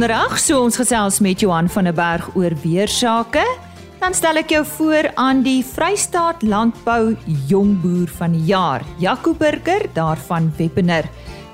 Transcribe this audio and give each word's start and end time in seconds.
Donderdag, 0.00 0.38
so 0.40 0.62
ons 0.64 0.78
gesels 0.80 1.18
met 1.20 1.42
Johan 1.44 1.66
van 1.68 1.84
der 1.84 1.92
Berg 1.92 2.30
oor 2.32 2.54
weersake. 2.62 3.42
Dan 4.00 4.14
stel 4.16 4.40
ek 4.40 4.54
jou 4.54 4.62
voor 4.64 5.10
aan 5.20 5.42
die 5.44 5.58
Vrystaat 5.60 6.40
Landbou 6.40 7.18
Jongboer 7.50 8.08
van 8.16 8.32
die 8.32 8.46
Jaar, 8.48 8.80
Jaco 8.96 9.34
Burger 9.36 9.84
daarvan 9.92 10.46
Weppener. 10.56 11.04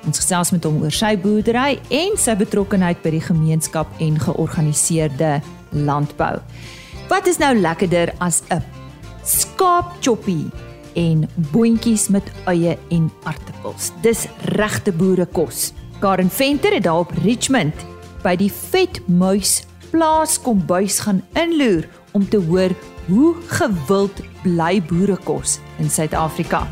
Ons 0.07 0.23
gesels 0.23 0.53
met 0.55 0.63
hom 0.63 0.77
oor 0.85 0.95
sy 0.95 1.17
boerdery 1.19 1.81
en 1.91 2.15
sy 2.23 2.37
betrokkeheid 2.39 3.01
by 3.03 3.17
die 3.17 3.25
gemeenskap 3.25 3.99
en 4.07 4.15
georganiseerde 4.29 5.41
landbou. 5.75 6.39
Wat 7.11 7.27
is 7.27 7.43
nou 7.43 7.51
lekkerder 7.59 8.15
as 8.23 8.45
'n 8.55 8.63
skaapchoppie 9.27 10.53
en 10.95 11.27
boontjies 11.51 12.07
met 12.15 12.31
eie 12.47 12.79
en 12.95 13.11
aartappels? 13.25 13.91
Dis 14.07 14.29
regte 14.55 14.93
boerekos. 14.93 15.73
Karen 15.99 16.31
Venter 16.31 16.75
het 16.75 16.85
daar 16.85 17.03
op 17.03 17.11
Richmond 17.25 17.96
by 18.27 18.35
die 18.35 18.51
Vetmuis 18.51 19.61
plaas 19.93 20.35
kombuis 20.43 20.99
gaan 21.05 21.21
inloer 21.39 21.85
om 22.17 22.25
te 22.27 22.41
hoor 22.43 22.73
hoe 23.07 23.29
gewild 23.55 24.19
bly 24.43 24.81
boerekos 24.83 25.61
in 25.79 25.91
Suid-Afrika. 25.91 26.65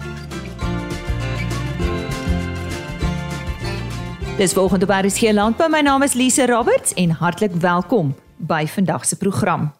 Dis 4.34 4.56
volgende 4.56 4.88
by 4.90 4.98
hier 5.20 5.34
landbou. 5.36 5.68
My 5.70 5.84
naam 5.86 6.02
is 6.02 6.16
Lise 6.18 6.48
Roberts 6.50 6.94
en 6.98 7.14
hartlik 7.22 7.54
welkom 7.62 8.16
by 8.36 8.64
vandag 8.66 9.06
se 9.06 9.16
program. 9.16 9.70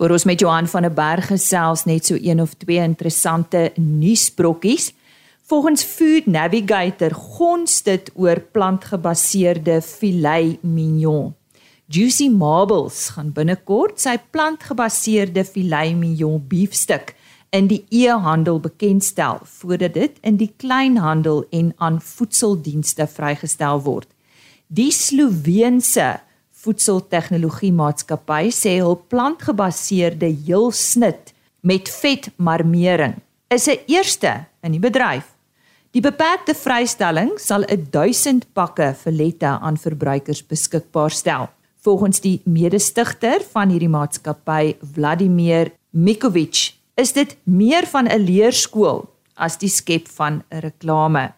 Vir 0.00 0.16
ons 0.16 0.24
met 0.24 0.40
Johan 0.40 0.66
van 0.66 0.88
der 0.88 0.94
Berg 0.94 1.28
gesels 1.28 1.84
net 1.84 2.06
so 2.08 2.16
een 2.16 2.40
of 2.40 2.56
twee 2.56 2.80
interessante 2.80 3.70
nuusbrokkies. 3.76 4.94
Volgens 5.46 5.84
Food 5.84 6.24
Navigator 6.26 7.12
gons 7.12 7.82
dit 7.84 8.06
oor 8.16 8.38
plantgebaseerde 8.40 9.82
filet 9.82 10.62
mignon. 10.62 11.34
Juicy 11.92 12.30
Marbles 12.32 13.10
gaan 13.12 13.28
binnekort 13.36 14.00
sy 14.00 14.14
plantgebaseerde 14.32 15.44
filet 15.44 15.92
mignon 16.00 16.38
beefstuk 16.48 17.12
in 17.52 17.68
die 17.68 17.82
e-handel 17.92 18.56
bekendstel 18.64 19.42
voordat 19.58 19.92
dit 19.98 20.16
in 20.24 20.40
die 20.40 20.48
kleinhandel 20.56 21.44
en 21.52 21.74
aan 21.76 22.00
voedseldienste 22.00 23.04
vrygestel 23.04 23.84
word. 23.84 24.08
Die 24.72 24.88
Sloveense 24.96 26.22
voedseltegnologie 26.64 27.74
maatskappy 27.76 28.48
sê 28.48 28.78
hul 28.80 28.96
plantgebaseerde 29.12 30.32
heelsnit 30.48 31.36
met 31.60 31.92
vetmarmering 32.00 33.20
is 33.52 33.68
'n 33.68 33.78
eerste 33.86 34.46
in 34.62 34.72
die 34.72 34.80
bedryf. 34.80 35.33
Die 35.94 36.02
beperkte 36.02 36.56
vrystelling 36.58 37.36
sal 37.38 37.62
1000 37.70 38.48
pakke 38.58 38.88
filette 38.98 39.52
aan 39.62 39.76
verbruikers 39.78 40.40
beskikbaar 40.50 41.14
stel. 41.14 41.46
Volgens 41.86 42.18
die 42.24 42.40
mede-stigter 42.50 43.44
van 43.52 43.70
hierdie 43.70 43.92
maatskappy, 43.92 44.74
Vladimir 44.96 45.70
Mikovic, 45.94 46.72
is 46.98 47.14
dit 47.14 47.36
meer 47.44 47.86
van 47.86 48.08
'n 48.10 48.26
leerskool 48.26 49.04
as 49.36 49.56
die 49.58 49.68
skep 49.68 50.08
van 50.08 50.42
'n 50.50 50.60
reklame. 50.66 51.32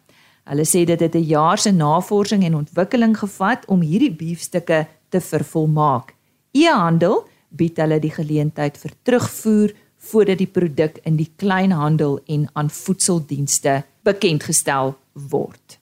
Hulle 0.48 0.64
sê 0.64 0.86
dit 0.86 1.00
het 1.00 1.14
'n 1.14 1.28
jaar 1.28 1.58
se 1.58 1.70
navorsing 1.70 2.42
en 2.44 2.54
ontwikkeling 2.54 3.18
gevat 3.18 3.66
om 3.68 3.80
hierdie 3.80 4.16
biefstukke 4.16 4.86
te 5.10 5.20
vervolmaak. 5.20 6.14
E-handel 6.52 7.28
bied 7.50 7.76
hulle 7.76 8.00
die 8.00 8.10
geleentheid 8.10 8.78
vir 8.78 8.92
terugvoer 9.02 9.72
voordat 10.10 10.38
die 10.38 10.50
produk 10.50 11.00
in 11.04 11.16
die 11.16 11.30
kleinhandel 11.36 12.20
en 12.26 12.48
aan 12.52 12.70
voedseldienste 12.70 13.82
bekend 14.06 14.46
gestel 14.46 14.94
word. 15.12 15.78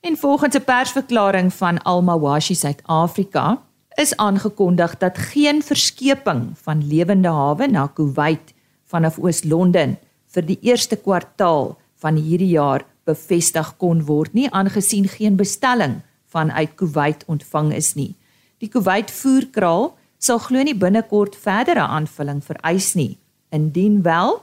En 0.00 0.16
volgens 0.16 0.56
'n 0.56 0.64
persverklaring 0.64 1.52
van 1.54 1.82
Almawashi 1.82 2.54
Suid-Afrika 2.54 3.62
is 3.94 4.16
aangekondig 4.16 4.98
dat 4.98 5.18
geen 5.18 5.62
verskeping 5.62 6.58
van 6.62 6.86
lewende 6.86 7.28
hawe 7.28 7.66
na 7.66 7.86
Kuwait 7.86 8.54
vanaf 8.84 9.18
Oos-London 9.18 9.96
vir 10.26 10.46
die 10.46 10.58
eerste 10.60 10.96
kwartaal 10.96 11.78
van 12.00 12.16
hierdie 12.16 12.54
jaar 12.54 12.84
bevestig 13.04 13.76
kon 13.76 14.04
word 14.04 14.32
nie 14.32 14.50
aangesien 14.50 15.08
geen 15.08 15.36
bestelling 15.36 16.00
vanuit 16.26 16.74
Kuwait 16.74 17.24
ontvang 17.26 17.72
is 17.74 17.94
nie. 17.94 18.14
Die 18.58 18.68
Kuwait 18.68 19.10
voerkraal 19.10 19.90
sal 20.18 20.38
glo 20.38 20.62
nie 20.62 20.76
binnekort 20.76 21.36
verdere 21.36 21.80
aanvulling 21.80 22.42
vereis 22.44 22.94
nie. 22.94 23.18
Indien 23.50 24.02
wel, 24.02 24.38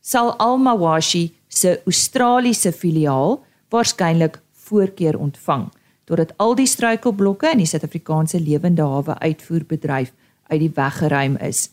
sal 0.00 0.34
Almawashi 0.38 1.32
se 1.48 1.80
Australiese 1.86 2.72
filiaal 2.72 3.38
waarskynlik 3.70 4.40
voorkeur 4.52 5.18
ontvang 5.18 5.70
totdat 6.04 6.34
al 6.36 6.54
die 6.58 6.68
struikelblokke 6.68 7.48
in 7.54 7.62
die 7.62 7.68
Suid-Afrikaanse 7.68 8.40
lewende 8.42 8.84
hawe 8.84 9.16
uitvoerbedryf 9.24 10.12
uit 10.52 10.60
die 10.60 10.72
weg 10.76 10.98
geruim 11.00 11.38
is. 11.40 11.70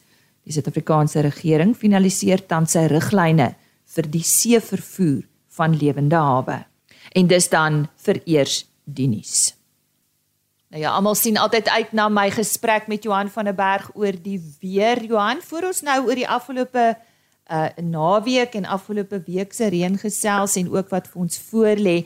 Die 0.47 0.55
Suid-Afrikaanse 0.55 1.25
regering 1.25 1.75
finaliseer 1.77 2.45
tans 2.47 2.77
sy 2.77 2.85
riglyne 2.91 3.51
vir 3.95 4.07
die 4.07 4.23
seevervoer 4.23 5.25
van 5.57 5.75
lewende 5.75 6.15
hawe. 6.15 6.61
En 7.11 7.27
dis 7.27 7.49
dan 7.51 7.85
vir 8.05 8.21
eers 8.23 8.61
die 8.85 9.09
nuus. 9.11 9.51
Nou 10.71 10.79
ja, 10.79 10.93
almal 10.95 11.17
sien 11.19 11.35
altyd 11.35 11.67
uit 11.67 11.89
na 11.91 12.05
my 12.07 12.29
gesprek 12.31 12.85
met 12.87 13.03
Johan 13.03 13.27
van 13.29 13.49
der 13.49 13.55
Berg 13.55 13.89
oor 13.93 14.15
die 14.15 14.39
weer. 14.61 15.01
Johan, 15.03 15.41
voor 15.43 15.67
ons 15.67 15.81
nou 15.83 15.97
oor 16.05 16.15
die 16.15 16.27
afgelope 16.27 16.93
uh 17.51 17.65
naweek 17.83 18.53
en 18.55 18.65
afgelope 18.65 19.19
week 19.25 19.51
se 19.53 19.67
reën 19.67 19.97
gesels 19.99 20.55
en 20.55 20.69
ook 20.71 20.93
wat 20.93 21.09
vir 21.11 21.25
ons 21.25 21.41
voorlê. 21.49 21.97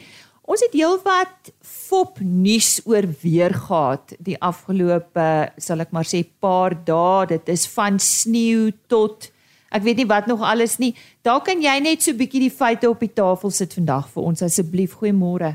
Ons 0.41 0.63
het 0.65 0.73
heelwat 0.73 1.51
fop 1.61 2.17
nuus 2.23 2.79
oor 2.89 3.05
weer 3.21 3.53
gehad 3.53 4.15
die 4.17 4.39
afgelope 4.41 5.27
sal 5.61 5.85
ek 5.85 5.93
maar 5.93 6.09
sê 6.09 6.23
paar 6.25 6.73
dae. 6.73 7.29
Dit 7.35 7.53
is 7.53 7.67
van 7.77 8.01
sneeu 8.01 8.71
tot 8.89 9.29
ek 9.69 9.85
weet 9.85 10.01
nie 10.01 10.09
wat 10.09 10.25
nog 10.25 10.41
alles 10.41 10.79
nie. 10.81 10.95
Daar 11.21 11.45
kan 11.45 11.61
jy 11.61 11.77
net 11.85 12.01
so 12.01 12.17
bietjie 12.17 12.47
die 12.47 12.53
feite 12.53 12.89
op 12.89 13.05
die 13.05 13.13
tafel 13.13 13.53
sit 13.53 13.77
vandag 13.77 14.09
vir 14.09 14.25
ons 14.33 14.41
asseblief. 14.41 14.97
Goeiemôre. 14.97 15.53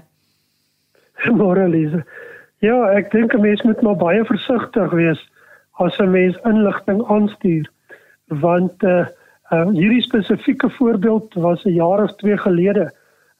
Môre 1.34 1.66
Lise. 1.66 2.06
Ja, 2.60 2.76
ek 2.92 3.10
dink 3.10 3.34
'n 3.34 3.40
mens 3.40 3.62
moet 3.62 3.82
maar 3.82 3.96
baie 3.96 4.24
versigtig 4.24 4.90
wees 4.90 5.20
as 5.80 5.98
'n 5.98 6.10
mens 6.10 6.36
inligting 6.44 7.04
aanstuur 7.08 7.70
want 8.28 8.82
uh 8.82 9.06
Uh, 9.50 9.66
hierdie 9.74 10.02
spesifieke 10.02 10.68
voorbeeld 10.70 11.34
was 11.34 11.64
'n 11.64 11.74
jaar 11.74 12.02
of 12.02 12.14
2 12.16 12.36
gelede. 12.38 12.92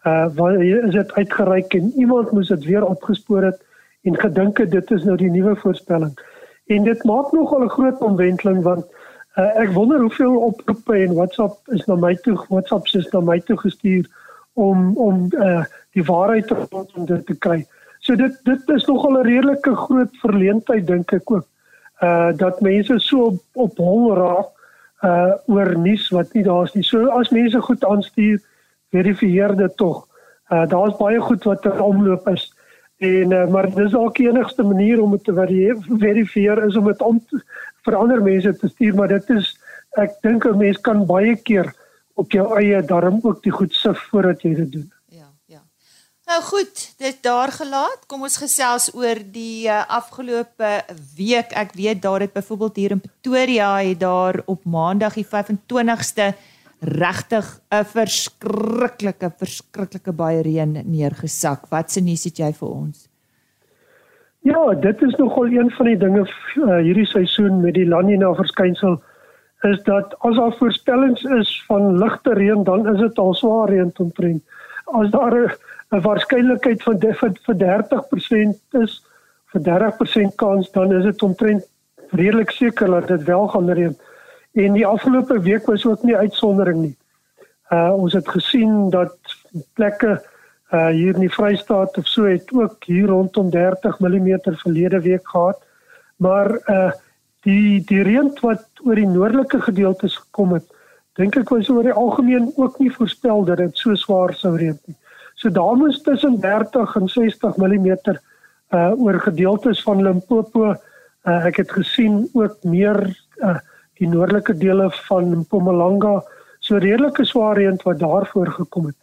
Uh 0.03 0.27
waar 0.35 0.65
is 0.65 0.95
dit 0.95 1.13
uitgereik 1.13 1.75
en 1.75 1.93
iemand 1.97 2.31
moes 2.31 2.49
dit 2.49 2.65
weer 2.65 2.85
opgespoor 2.87 3.43
het 3.43 3.67
en 4.03 4.19
gedink 4.19 4.59
het 4.59 4.71
dit 4.71 4.91
is 4.91 5.05
nou 5.05 5.17
die 5.17 5.31
nuwe 5.31 5.57
voorspelling. 5.57 6.19
En 6.67 6.83
dit 6.83 7.05
maak 7.05 7.33
nogal 7.33 7.63
'n 7.63 7.69
groot 7.69 8.01
omwenteling 8.01 8.63
want 8.63 8.85
uh, 9.37 9.61
ek 9.61 9.71
wonder 9.73 10.01
hoeveel 10.01 10.37
oproepe 10.37 10.95
en 10.95 11.15
WhatsApp 11.15 11.69
is 11.69 11.87
na 11.87 11.95
my 11.95 12.15
toe 12.15 12.45
WhatsApp 12.49 12.87
is 12.87 13.11
na 13.11 13.21
my 13.21 13.41
toe 13.41 13.57
gestuur 13.57 14.07
om 14.53 14.97
om 14.97 15.27
uh 15.31 15.65
die 15.91 16.05
waarheid 16.05 16.51
rondom 16.51 17.07
dit 17.07 17.27
te 17.27 17.39
kry. 17.39 17.67
So 18.11 18.17
dit 18.19 18.39
dit 18.43 18.71
is 18.75 18.85
nogal 18.91 19.19
'n 19.19 19.27
redelike 19.27 19.73
groot 19.77 20.17
verleentheid 20.21 20.87
dink 20.87 21.13
ek 21.15 21.31
ook. 21.31 21.45
Uh 22.03 22.33
dat 22.37 22.61
mense 22.61 22.99
so 22.99 23.27
op, 23.31 23.39
op 23.53 23.77
hol 23.79 24.17
raak 24.19 24.49
uh 25.07 25.35
oor 25.47 25.79
nuus 25.79 26.09
wat 26.11 26.33
nie 26.35 26.43
daar's 26.43 26.75
nie. 26.75 26.83
So 26.83 27.07
as 27.07 27.31
mense 27.31 27.61
goed 27.61 27.85
aanstuur, 27.85 28.43
verifieer 28.91 29.55
dit 29.57 29.77
tog. 29.77 30.09
Uh 30.51 30.67
daar's 30.67 30.97
baie 30.99 31.21
goed 31.21 31.45
wat 31.45 31.65
in 31.65 31.81
omloop 31.81 32.27
is. 32.29 32.51
En 32.99 33.31
uh, 33.31 33.47
maar 33.47 33.71
dis 33.75 33.95
ook 33.95 34.17
die 34.17 34.29
enigste 34.29 34.63
manier 34.63 35.03
om 35.03 35.11
dit 35.11 35.25
te 35.25 35.35
verifieer 35.99 36.65
is 36.67 36.77
om 36.77 36.87
dit 36.91 37.03
om 37.03 37.25
te, 37.29 37.39
vir 37.87 37.95
ander 37.97 38.23
mense 38.23 38.57
te 38.59 38.69
stuur, 38.69 38.95
maar 38.95 39.09
dit 39.09 39.31
is 39.31 39.55
ek 39.97 40.19
dink 40.23 40.45
'n 40.45 40.59
mens 40.59 40.81
kan 40.81 41.07
baie 41.07 41.37
keer 41.37 41.75
op 42.15 42.31
jou 42.33 42.59
eie 42.59 42.83
darm 42.83 43.21
ook 43.23 43.43
die 43.43 43.53
goed 43.53 43.73
sif 43.73 44.09
voordat 44.11 44.43
jy 44.43 44.55
dit 44.55 44.73
doen. 44.73 44.91
Nou 46.31 46.43
goed, 46.43 46.95
dit 46.99 47.17
daar 47.23 47.51
gelaat. 47.51 48.05
Kom 48.07 48.23
ons 48.23 48.37
gesels 48.39 48.85
oor 48.95 49.19
die 49.35 49.67
uh, 49.67 49.81
afgelope 49.91 50.69
week. 51.19 51.51
Ek 51.59 51.73
weet 51.75 52.03
daar 52.05 52.23
het 52.23 52.33
byvoorbeeld 52.37 52.77
hier 52.79 52.93
in 52.95 53.01
Pretoria 53.03 53.71
het 53.83 53.99
daar 53.99 54.39
op 54.47 54.63
Maandag 54.63 55.17
die 55.19 55.27
25ste 55.27 56.29
regtig 56.81 57.49
'n 57.75 57.85
verskriklike 57.95 59.33
verskriklike 59.43 60.13
baie 60.13 60.43
reën 60.47 60.77
neergesak. 60.85 61.67
Wat 61.69 61.91
se 61.91 62.01
nuus 62.01 62.25
het 62.25 62.39
jy 62.39 62.53
vir 62.61 62.69
ons? 62.69 63.09
Ja, 64.47 64.75
dit 64.75 65.03
is 65.03 65.17
nogal 65.17 65.51
een 65.51 65.71
van 65.71 65.87
die 65.87 65.99
dinge 65.99 66.23
uh, 66.23 66.79
hierdie 66.79 67.07
seisoen 67.07 67.61
met 67.61 67.75
die 67.75 67.89
La 67.89 68.01
Nina 68.01 68.35
verskynsel 68.35 69.03
is 69.63 69.83
dat 69.83 70.15
as 70.19 70.37
daar 70.37 70.55
voorspellings 70.63 71.23
is 71.23 71.65
van 71.67 71.99
ligte 71.99 72.33
reën, 72.35 72.65
dan 72.65 72.87
is 72.95 73.01
dit 73.01 73.19
al 73.19 73.35
swaar 73.35 73.69
reën 73.69 73.93
omtrent. 73.97 74.43
As 74.85 75.11
daar 75.11 75.35
'n 75.35 75.51
'n 75.91 76.01
waarskynlikheid 76.01 76.83
van 76.83 77.01
vir, 77.01 77.33
vir 77.47 77.57
30% 77.59 78.81
is 78.83 79.03
vir 79.53 79.63
30% 79.67 80.37
kans 80.37 80.71
dan 80.71 80.93
is 80.95 81.05
dit 81.05 81.23
omtrent 81.23 81.67
redelik 82.11 82.51
seker 82.51 82.87
dat 82.87 83.09
dit 83.09 83.25
wel 83.25 83.49
gaan 83.49 83.71
reën. 83.71 83.97
En 84.53 84.73
die 84.73 84.87
afgelope 84.87 85.41
week 85.41 85.67
was 85.67 85.87
ook 85.87 86.03
nie 86.03 86.17
uitsondering 86.17 86.81
nie. 86.81 86.97
Uh 87.71 87.93
ons 87.95 88.13
het 88.13 88.29
gesien 88.29 88.91
dat 88.91 89.17
plekke 89.75 90.19
uh 90.71 90.89
hier 90.89 91.15
in 91.15 91.27
die 91.27 91.35
Vrystaat 91.35 91.99
of 91.99 92.07
so 92.07 92.27
het 92.27 92.51
ook 92.53 92.85
hier 92.85 93.07
rondom 93.07 93.51
30 93.51 93.99
mm 93.99 94.39
verlede 94.43 95.01
week 95.01 95.29
gehad. 95.29 95.63
Maar 96.17 96.51
uh 96.67 96.91
die 97.43 97.83
die 97.87 98.03
reën 98.03 98.31
wat 98.41 98.67
oor 98.85 98.95
die 98.95 99.09
noordelike 99.09 99.61
gedeeltes 99.61 100.17
gekom 100.17 100.53
het, 100.53 100.67
dink 101.17 101.37
ek 101.37 101.49
was 101.49 101.71
oor 101.71 101.83
die 101.83 101.93
algemeen 101.93 102.53
ook 102.57 102.79
nie 102.79 102.93
voorspel 102.93 103.45
dat 103.45 103.57
dit 103.57 103.77
so 103.77 103.95
swaar 103.95 104.35
sou 104.35 104.57
reën 104.57 104.79
nie. 104.87 104.97
So 105.41 105.49
daar 105.49 105.77
moes 105.77 106.03
tussen 106.03 106.41
30 106.41 106.97
en 106.97 107.09
60 107.09 107.57
mm 107.57 107.87
uh 108.71 108.93
oor 109.03 109.21
gedeeltes 109.21 109.83
van 109.83 110.03
Limpopo 110.03 110.75
uh 110.75 111.47
ek 111.49 111.57
het 111.63 111.73
gesien 111.73 112.29
ook 112.33 112.59
meer 112.63 112.99
uh 113.41 113.57
die 113.97 114.09
noordelike 114.09 114.55
dele 114.61 114.91
van 115.09 115.33
Mpumalanga 115.39 116.21
so 116.59 116.77
redelike 116.77 117.25
swaar 117.25 117.57
reën 117.57 117.81
wat 117.85 117.99
daar 117.99 118.27
voorgekom 118.27 118.87
het. 118.87 118.97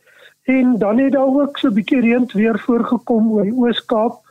En 0.44 0.78
dan 0.78 1.02
het 1.02 1.18
daar 1.18 1.34
ook 1.42 1.58
so 1.58 1.68
'n 1.68 1.74
bietjie 1.74 2.02
reën 2.06 2.30
weer 2.34 2.60
voorgekom 2.60 3.32
oor 3.32 3.44
die 3.44 3.58
Oos-Kaap. 3.58 4.22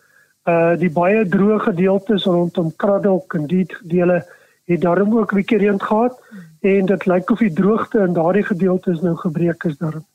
Uh 0.46 0.78
die 0.78 0.90
baie 0.90 1.26
droë 1.26 1.58
gedeeltes 1.58 2.24
rondom 2.24 2.72
Kraddock 2.76 3.34
en 3.34 3.46
die 3.46 3.66
dele 3.82 4.22
het 4.64 4.80
daarom 4.80 5.18
ook 5.18 5.32
'n 5.32 5.42
bietjie 5.42 5.58
reën 5.58 5.80
gehad 5.80 6.14
en 6.60 6.86
dit 6.86 7.06
lyk 7.06 7.30
of 7.30 7.38
die 7.38 7.52
droogte 7.52 7.98
in 7.98 8.12
daardie 8.12 8.46
gedeeltes 8.46 9.00
nou 9.00 9.16
gebreek 9.16 9.64
is 9.64 9.78
daarom. 9.78 10.06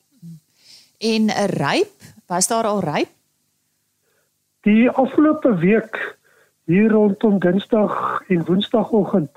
En 1.02 1.26
'n 1.26 1.46
ryp, 1.46 1.92
was 2.26 2.48
daar 2.48 2.64
al 2.64 2.80
ryp? 2.80 3.10
Die 4.62 4.90
afgelope 4.90 5.56
week 5.56 6.18
hier 6.64 6.90
rondom 6.90 7.40
Dinsdag 7.40 8.24
en 8.28 8.46
Woensdagoggend 8.46 9.30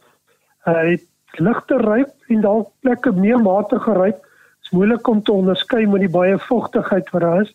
uh, 0.64 0.74
het 0.74 1.06
ligte 1.30 1.76
ryp 1.76 2.12
en 2.28 2.40
dalk 2.40 2.68
plekke 2.80 3.12
meer 3.12 3.40
matige 3.40 3.92
ryp. 3.92 4.26
Is 4.62 4.70
moeilik 4.70 5.06
om 5.06 5.22
te 5.22 5.32
onderskei 5.32 5.86
met 5.86 6.00
die 6.00 6.10
baie 6.12 6.38
vogtigheid 6.38 7.10
wat 7.10 7.20
daar 7.20 7.40
is. 7.40 7.54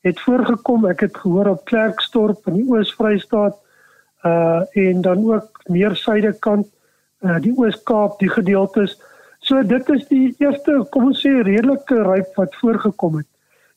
Het 0.00 0.20
voorgekom 0.20 0.86
ek 0.88 1.00
het 1.00 1.16
gehoor 1.16 1.46
op 1.46 1.64
Klerksdorp 1.64 2.46
in 2.46 2.54
die 2.54 2.68
Oos-Vrystaat 2.68 3.58
uh 4.24 4.60
en 4.72 5.00
dan 5.00 5.24
ook 5.32 5.60
meer 5.64 5.96
suidekant 5.96 6.66
uh 7.20 7.36
die 7.40 7.52
Oos-Kaap 7.56 8.18
die 8.18 8.30
gedeeltes. 8.32 8.96
So 9.38 9.62
dit 9.62 9.88
is 9.88 10.08
die 10.08 10.34
eerste 10.38 10.86
kom 10.90 11.12
ons 11.12 11.20
sê 11.26 11.42
redelike 11.42 12.00
ryp 12.08 12.32
wat 12.40 12.56
voorgekom 12.56 13.20
het 13.20 13.28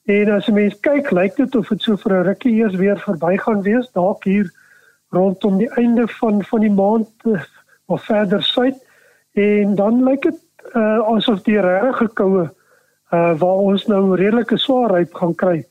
en 0.06 0.32
as 0.32 0.48
'n 0.48 0.54
mens 0.54 0.80
kyk 0.80 1.12
lyk 1.12 1.36
dit 1.36 1.56
of 1.56 1.68
dit 1.68 1.82
so 1.82 1.96
vir 1.96 2.14
'n 2.14 2.26
rukkie 2.26 2.56
eers 2.56 2.76
weer 2.76 3.00
verby 3.00 3.38
gaan 3.38 3.62
wees 3.62 3.92
dalk 3.92 4.24
hier 4.24 4.52
rondom 5.10 5.58
die 5.58 5.72
einde 5.76 6.08
van 6.08 6.44
van 6.44 6.60
die 6.60 6.72
maand 6.72 7.10
uh, 7.24 7.44
of 7.86 8.04
verder 8.04 8.44
suid 8.44 8.78
en 9.34 9.76
dan 9.76 10.04
lyk 10.04 10.22
dit 10.22 10.40
uh, 10.76 11.00
asof 11.16 11.42
die 11.44 11.60
regte 11.60 12.08
koue 12.14 12.44
uh, 13.14 13.34
waar 13.40 13.62
ons 13.70 13.86
nou 13.88 14.16
redelike 14.16 14.58
swaarheid 14.58 15.14
gaan 15.14 15.36
kry 15.36 15.66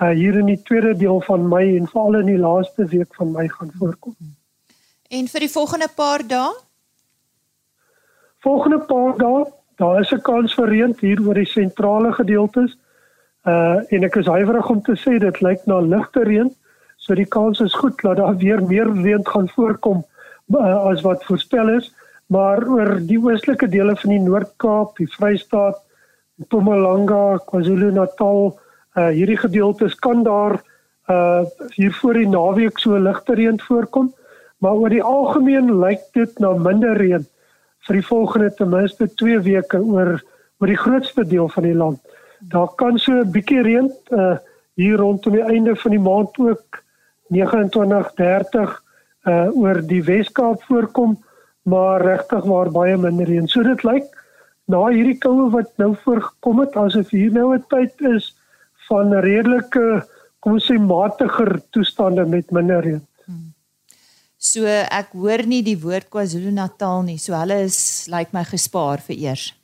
uh, 0.00 0.10
hier 0.10 0.38
in 0.38 0.46
die 0.46 0.62
tweede 0.62 0.96
deel 0.96 1.20
van 1.20 1.48
Mei 1.48 1.76
en 1.76 1.86
veral 1.86 2.20
in 2.22 2.32
die 2.32 2.38
laaste 2.38 2.86
week 2.86 3.14
van 3.14 3.32
Mei 3.32 3.48
gaan 3.48 3.70
voorkom. 3.78 4.16
En 5.08 5.28
vir 5.28 5.40
die 5.46 5.50
volgende 5.50 5.88
paar 5.94 6.26
dae? 6.26 6.50
Volgende 8.44 8.78
paar 8.78 9.16
dae, 9.18 9.46
daar 9.76 10.00
is 10.00 10.12
'n 10.12 10.20
kans 10.22 10.54
vir 10.54 10.68
reën 10.68 10.94
hier 11.00 11.20
oor 11.26 11.34
die 11.34 11.46
sentrale 11.46 12.12
gedeeltes. 12.12 12.76
Uh 13.46 13.84
en 13.94 14.04
ek 14.04 14.16
is 14.16 14.26
huiwerig 14.26 14.70
om 14.70 14.80
te 14.82 14.96
sê 14.96 15.18
dit 15.18 15.40
lyk 15.40 15.66
na 15.66 15.78
ligte 15.80 16.24
reën, 16.26 16.50
so 16.96 17.14
die 17.14 17.28
kans 17.28 17.60
is 17.60 17.74
goed 17.74 18.00
dat 18.02 18.18
daar 18.18 18.36
weer 18.36 18.62
meer 18.62 18.90
reën 18.90 19.24
gaan 19.26 19.48
voorkom 19.48 20.02
uh, 20.56 20.90
as 20.90 21.02
wat 21.06 21.24
voorspel 21.24 21.76
is 21.76 21.92
maar 22.28 22.64
oor 22.68 22.98
die 23.08 23.18
oostelike 23.20 23.68
dele 23.72 23.94
van 23.96 24.12
die 24.12 24.20
Noord-Kaap, 24.20 24.96
die 25.00 25.08
Vrystaat, 25.08 25.80
Mpumalanga, 26.38 27.38
KwaZulu-Natal, 27.48 28.50
uh 28.98 29.08
hierdie 29.14 29.38
gedeeltes 29.40 29.96
kan 30.04 30.22
daar 30.26 30.58
uh 31.08 31.44
hier 31.76 31.94
voor 32.00 32.20
die 32.20 32.28
naweek 32.28 32.78
so 32.78 32.98
ligte 33.00 33.34
reën 33.38 33.60
voorkom, 33.64 34.12
maar 34.58 34.76
oor 34.76 34.92
die 34.92 35.02
algemeen 35.02 35.72
lyk 35.80 36.04
dit 36.14 36.40
na 36.42 36.52
minder 36.52 36.96
reën 37.00 37.24
vir 37.86 37.96
die 37.96 38.06
volgende 38.06 38.50
ten 38.54 38.68
minste 38.74 39.08
2 39.22 39.40
weke 39.46 39.80
oor 39.80 40.18
oor 40.58 40.66
die 40.68 40.80
grootste 40.84 41.24
deel 41.24 41.48
van 41.48 41.64
die 41.64 41.76
land. 41.78 42.00
Daar 42.40 42.68
kan 42.76 42.98
so 42.98 43.12
'n 43.12 43.30
bietjie 43.30 43.62
reën 43.62 43.90
uh 44.10 44.36
hier 44.78 44.96
rondom 44.96 45.32
die 45.32 45.42
einde 45.42 45.76
van 45.76 45.90
die 45.90 46.00
maand 46.00 46.38
ook 46.38 46.82
29 47.28 48.12
30 48.14 48.82
uh 49.26 49.48
oor 49.56 49.82
die 49.86 50.02
Wes-Kaap 50.04 50.62
voorkom 50.62 51.18
maar 51.62 52.00
regtig 52.02 52.44
waar 52.44 52.70
baie 52.70 52.96
minder 52.96 53.26
reën. 53.26 53.48
So 53.48 53.62
dit 53.62 53.82
lyk 53.82 54.06
na 54.68 54.86
hierdie 54.86 55.18
koue 55.18 55.50
wat 55.50 55.70
nou 55.76 55.94
voorgekom 56.04 56.60
het 56.60 56.76
asof 56.76 57.10
hier 57.10 57.32
nou 57.32 57.54
'n 57.56 57.64
tyd 57.68 58.00
is 58.00 58.34
van 58.88 59.12
redelike 59.12 60.06
kom 60.40 60.52
ons 60.52 60.70
sê 60.70 60.78
matiger 60.78 61.60
toestande 61.70 62.24
met 62.26 62.50
minder 62.50 62.80
reën. 62.80 63.02
Hmm. 63.26 63.52
So 64.38 64.64
ek 64.64 65.12
hoor 65.12 65.46
nie 65.46 65.62
die 65.62 65.78
woord 65.80 66.08
KwaZulu-Natal 66.08 67.02
nie. 67.02 67.18
So 67.18 67.34
hulle 67.34 67.64
is 67.64 68.06
lyk 68.06 68.32
my 68.32 68.44
gespaar 68.44 69.00
vir 69.00 69.16
eers. 69.16 69.57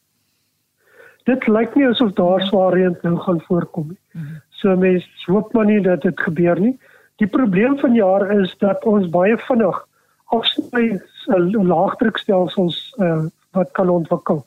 Dit 1.24 1.46
lyk 1.46 1.74
nie 1.74 1.86
asof 1.88 2.12
daar 2.12 2.42
swaar 2.46 2.72
reën 2.72 2.96
nou 3.02 3.16
gaan 3.18 3.40
voorkom 3.40 3.88
nie. 3.88 4.00
Hmm. 4.12 4.40
So 4.50 4.76
mense 4.76 5.08
hoop 5.26 5.52
maar 5.52 5.66
nie 5.66 5.80
dat 5.80 6.02
dit 6.02 6.20
gebeur 6.20 6.60
nie. 6.60 6.78
Die 7.16 7.26
probleem 7.26 7.78
van 7.78 7.94
jaar 7.94 8.30
is 8.40 8.54
dat 8.58 8.84
ons 8.84 9.08
baie 9.08 9.38
vinnig 9.38 9.86
afsny 10.34 11.00
laagdrukstelsels 11.26 12.94
uh, 12.98 13.24
wat 13.52 13.70
kan 13.72 13.88
ontwikkel 13.88 14.44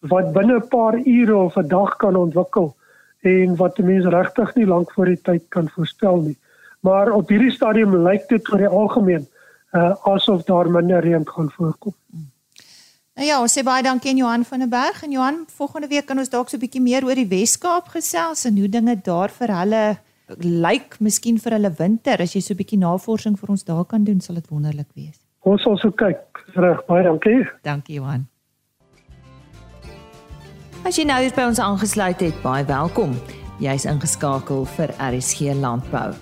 wat 0.00 0.32
binne 0.32 0.56
'n 0.56 0.68
paar 0.68 0.96
ure 1.04 1.36
of 1.36 1.56
'n 1.56 1.68
dag 1.68 1.96
kan 1.96 2.16
ontwikkel 2.16 2.74
en 3.20 3.56
wat 3.56 3.78
mense 3.78 4.08
regtig 4.08 4.54
nie 4.54 4.66
lank 4.66 4.92
voor 4.92 5.04
die 5.04 5.20
tyd 5.22 5.44
kan 5.48 5.68
voorspel 5.68 6.16
nie. 6.20 6.38
Maar 6.80 7.12
op 7.12 7.28
hierdie 7.28 7.50
stadium 7.50 7.96
lyk 7.96 8.28
dit 8.28 8.48
vir 8.48 8.58
die 8.58 8.68
algemeen 8.68 9.26
uh, 9.72 9.94
asof 10.04 10.44
daar 10.44 10.70
minder 10.70 11.00
reën 11.00 11.28
gaan 11.28 11.50
voorkom. 11.50 11.94
Nou 13.20 13.28
ja, 13.28 13.36
ons 13.44 13.52
sê 13.52 13.60
baie 13.60 13.82
dankie 13.84 14.14
aan 14.14 14.16
Johan 14.16 14.44
van 14.48 14.62
der 14.62 14.68
Berg 14.72 15.02
en 15.04 15.12
Johan, 15.12 15.42
volgende 15.52 15.90
week 15.90 16.06
kan 16.08 16.16
ons 16.16 16.30
dalk 16.32 16.48
so 16.48 16.56
'n 16.56 16.60
bietjie 16.60 16.80
meer 16.80 17.04
oor 17.04 17.14
die 17.14 17.28
Wes-Kaap 17.28 17.88
gesels 17.92 18.46
en 18.46 18.56
hoe 18.56 18.68
dinge 18.68 18.96
daar 18.96 19.28
vir 19.28 19.48
hulle 19.52 19.98
lyk, 20.40 20.96
miskien 21.00 21.36
vir 21.36 21.52
hulle 21.52 21.70
winter. 21.76 22.16
As 22.18 22.32
jy 22.32 22.40
so 22.40 22.54
'n 22.54 22.56
bietjie 22.56 22.78
navorsing 22.78 23.36
vir 23.36 23.50
ons 23.50 23.62
daar 23.62 23.84
kan 23.84 24.04
doen, 24.04 24.20
sal 24.20 24.36
dit 24.36 24.48
wonderlik 24.48 24.88
wees. 24.94 25.20
Ons 25.44 25.62
sal 25.62 25.76
so 25.76 25.90
kyk. 25.90 26.24
Reg, 26.54 26.86
baie 26.86 27.02
dankie. 27.02 27.46
Dankie 27.62 27.96
Johan. 27.96 28.26
As 30.86 30.96
jy 30.96 31.04
nou 31.04 31.20
hier 31.20 31.34
by 31.36 31.42
ons 31.42 31.58
aangesluit 31.58 32.20
het, 32.20 32.42
baie 32.42 32.64
welkom. 32.64 33.12
Jy's 33.60 33.84
ingeskakel 33.84 34.64
vir 34.64 34.88
RSG 34.98 35.52
Landbou. 35.60 36.14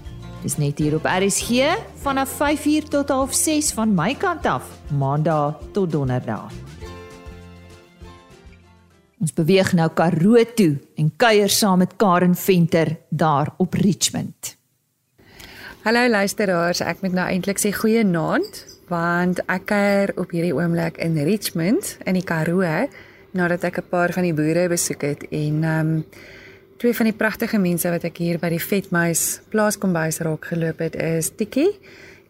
Dis 0.42 0.58
net 0.58 0.78
hier 0.78 0.96
op 0.96 1.04
RSG 1.04 1.78
vanaf 2.02 2.28
5uur 2.28 2.88
tot 2.88 3.08
6:30 3.08 3.72
van 3.74 3.94
my 3.94 4.14
kant 4.14 4.46
af, 4.46 4.64
Maandag 4.90 5.54
tot 5.72 5.92
Donderdag. 5.92 6.67
Ons 9.18 9.34
beweeg 9.34 9.72
nou 9.74 9.88
Karoo 9.98 10.38
toe 10.54 10.76
en 10.94 11.08
kuier 11.18 11.50
saam 11.50 11.80
met 11.82 11.96
Karen 11.98 12.36
Venter 12.38 12.92
daar 13.10 13.50
op 13.58 13.74
Richmond. 13.74 14.54
Hallo 15.82 16.04
luisteraars, 16.08 16.84
ek 16.86 17.02
moet 17.02 17.16
nou 17.16 17.24
eintlik 17.26 17.58
sê 17.58 17.72
goeie 17.74 18.04
aand 18.06 18.60
want 18.88 19.42
ek 19.50 19.66
kuier 19.72 20.12
op 20.22 20.30
hierdie 20.30 20.54
oomblik 20.54 21.00
in 21.02 21.18
Richmond 21.26 21.96
in 22.06 22.14
die 22.14 22.22
Karoo 22.22 22.62
nadat 23.34 23.64
ek 23.64 23.78
'n 23.78 23.88
paar 23.90 24.12
van 24.12 24.22
die 24.22 24.34
boere 24.34 24.68
besoek 24.68 25.02
het 25.02 25.26
en 25.30 25.64
ehm 25.64 25.80
um, 25.80 26.04
twee 26.78 26.94
van 26.94 27.06
die 27.10 27.18
pragtige 27.18 27.58
mense 27.58 27.90
wat 27.90 28.04
ek 28.04 28.16
hier 28.18 28.38
by 28.38 28.48
die 28.48 28.62
Vetmuis 28.62 29.40
plaaskombuis 29.50 30.20
raak 30.20 30.44
geloop 30.44 30.78
het 30.78 30.94
is 30.94 31.34
Tikki 31.34 31.66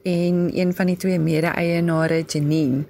en 0.05 0.51
een 0.57 0.73
van 0.75 0.87
die 0.87 0.97
twee 0.97 1.19
mede-eienaare 1.19 2.25
Janine. 2.25 2.85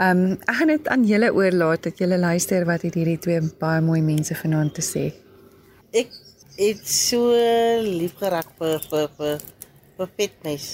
Ehm 0.00 0.20
um, 0.24 0.38
ek 0.48 0.56
gaan 0.56 0.70
dit 0.72 0.86
aan 0.88 1.02
julle 1.04 1.28
oorlaat 1.36 1.82
dat 1.84 1.98
julle 2.00 2.16
luister 2.18 2.64
wat 2.64 2.82
het 2.86 2.94
hierdie 2.96 3.18
twee 3.20 3.40
baie 3.60 3.82
mooi 3.84 4.00
mense 4.00 4.34
vanaand 4.34 4.72
te 4.78 4.84
sê. 4.86 5.02
Ek 5.92 6.08
het 6.56 6.80
so 6.88 7.28
lief 7.84 8.14
geraak 8.16 8.48
vir 8.56 8.80
vir 8.88 9.10
vir 9.18 9.44
vir 9.98 10.08
Vetmuis 10.16 10.70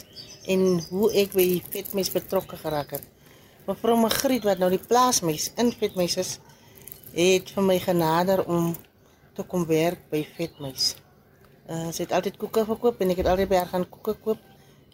en 0.47 0.63
hoe 0.93 1.11
ek 1.19 1.35
by 1.35 1.49
die 1.51 1.65
vetmes 1.75 2.13
betrokke 2.15 2.61
geraak 2.63 2.95
het. 2.95 3.11
Mevrou 3.67 3.99
Magriet 3.99 4.47
wat 4.47 4.63
nou 4.63 4.71
die 4.71 4.81
plaasmes 4.87 5.51
in 5.59 5.75
vetmes 5.75 6.17
is, 6.23 6.33
het 7.13 7.51
vir 7.51 7.67
my 7.67 7.79
genader 7.83 8.47
om 8.47 8.71
te 9.35 9.43
kom 9.43 9.67
werk 9.67 10.07
by 10.15 10.23
vetmes. 10.39 10.95
Uh, 11.67 11.91
sy 11.91 12.07
het 12.07 12.15
altyd 12.15 12.39
koeke 12.39 12.63
verkoop 12.71 13.03
en 13.03 13.11
ek 13.11 13.25
het 13.25 13.35
altyd 13.35 13.51
by 13.51 13.65
haar 13.65 13.75
gaan 13.75 13.91
koeke 13.91 14.15
koop. 14.23 14.51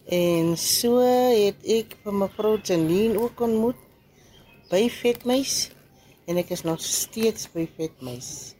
En 0.08 0.56
so 0.56 1.04
het 1.04 1.60
ek 1.68 1.98
vir 2.02 2.22
mevrou 2.24 2.56
Janine 2.64 3.20
ook 3.20 3.44
ontmoet 3.44 3.83
by 4.70 4.88
vetmes 4.90 5.70
en 6.26 6.40
ek 6.40 6.52
is 6.56 6.64
nog 6.64 6.80
steeds 6.80 7.48
by 7.52 7.66
vetmes. 7.76 8.54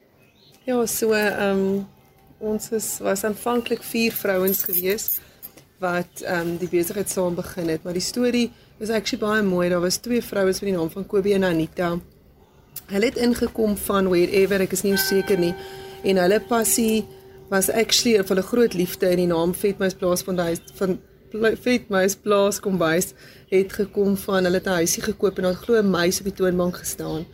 Ja, 0.65 0.79
so 0.87 1.13
ehm 1.13 1.61
um, 1.61 1.87
ons 2.45 2.71
is 2.77 2.99
was 3.01 3.25
aanvanklik 3.25 3.83
vier 3.83 4.13
vrouens 4.13 4.63
geweest 4.65 5.21
wat 5.81 6.23
ehm 6.23 6.41
um, 6.41 6.57
die 6.61 6.69
besigheid 6.69 7.11
saam 7.11 7.35
begin 7.35 7.69
het, 7.69 7.85
maar 7.85 7.97
die 7.97 8.05
storie 8.05 8.51
is 8.79 8.91
actually 8.91 9.21
baie 9.23 9.43
mooi. 9.43 9.69
Daar 9.69 9.81
was 9.85 9.97
twee 9.97 10.23
vrouens 10.23 10.61
met 10.61 10.71
die 10.71 10.77
naam 10.79 10.91
van 10.91 11.07
Kobie 11.07 11.35
en 11.35 11.45
Anita. 11.45 11.95
Hulle 12.87 13.07
het 13.07 13.17
ingekom 13.17 13.77
van 13.77 14.09
wherever, 14.09 14.61
ek 14.61 14.73
is 14.73 14.83
nie 14.85 14.97
seker 14.97 15.39
nie, 15.39 15.55
en 16.05 16.21
hulle 16.21 16.41
passie 16.41 17.05
was 17.49 17.71
actually 17.71 18.25
van 18.25 18.39
'n 18.39 18.51
groot 18.53 18.75
liefde 18.75 19.11
in 19.11 19.17
die 19.17 19.27
naam 19.27 19.55
Vetmuis 19.55 19.95
Plaasfontein 19.95 20.59
van 20.75 20.99
Vetmuis 21.35 22.15
Plaas 22.15 22.61
kombuis 22.63 23.13
het 23.51 23.73
gekom 23.73 24.17
van 24.17 24.45
hulle 24.45 24.61
het 24.61 24.67
'n 24.67 24.79
huisie 24.81 25.03
gekoop 25.03 25.39
en 25.39 25.43
daar 25.43 25.55
glo 25.55 25.83
'n 25.83 25.91
meis 25.91 26.19
op 26.19 26.25
die 26.25 26.35
toonbank 26.35 26.77
gestaan. 26.77 27.27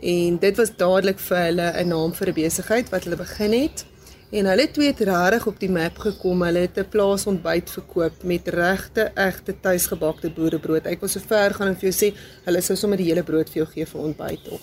En 0.00 0.38
dit 0.38 0.56
was 0.56 0.76
dadelik 0.76 1.18
vir 1.18 1.36
hulle 1.36 1.72
'n 1.76 1.88
naam 1.88 2.14
vir 2.14 2.28
'n 2.28 2.34
besigheid 2.34 2.88
wat 2.90 3.04
hulle 3.04 3.16
begin 3.16 3.52
het. 3.52 3.84
En 4.30 4.46
hulle 4.46 4.70
twee 4.70 4.86
het 4.86 5.00
regtig 5.00 5.46
op 5.46 5.60
die 5.60 5.70
map 5.70 5.98
gekom. 5.98 6.42
Hulle 6.42 6.58
het 6.58 6.78
'n 6.78 6.88
plaas 6.88 7.26
ontbyt 7.26 7.70
verkoop 7.70 8.22
met 8.22 8.48
regte 8.48 9.10
egte 9.14 9.54
tuisgebakte 9.60 10.30
boerebrood. 10.30 10.86
Ek 10.86 11.00
wil 11.00 11.08
so 11.08 11.20
ver 11.26 11.54
gaan 11.54 11.68
en 11.68 11.76
vir 11.76 11.90
jou 11.90 12.10
sê, 12.10 12.16
hulle 12.44 12.60
sou 12.60 12.76
sommer 12.76 12.98
die 12.98 13.06
hele 13.06 13.22
brood 13.22 13.50
vir 13.50 13.62
jou 13.62 13.66
gee 13.72 13.86
vir 13.86 14.00
ontbyt 14.00 14.48
op. 14.48 14.60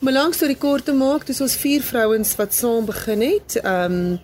Om 0.00 0.08
'n 0.08 0.12
lang 0.12 0.34
storie 0.34 0.56
kort 0.56 0.84
te 0.84 0.92
maak, 0.92 1.26
dis 1.26 1.40
ons 1.40 1.56
vier 1.56 1.82
vrouens 1.82 2.36
wat 2.36 2.54
saam 2.54 2.84
begin 2.84 3.20
het. 3.20 3.56
Ehm 3.56 3.92
um, 3.92 4.20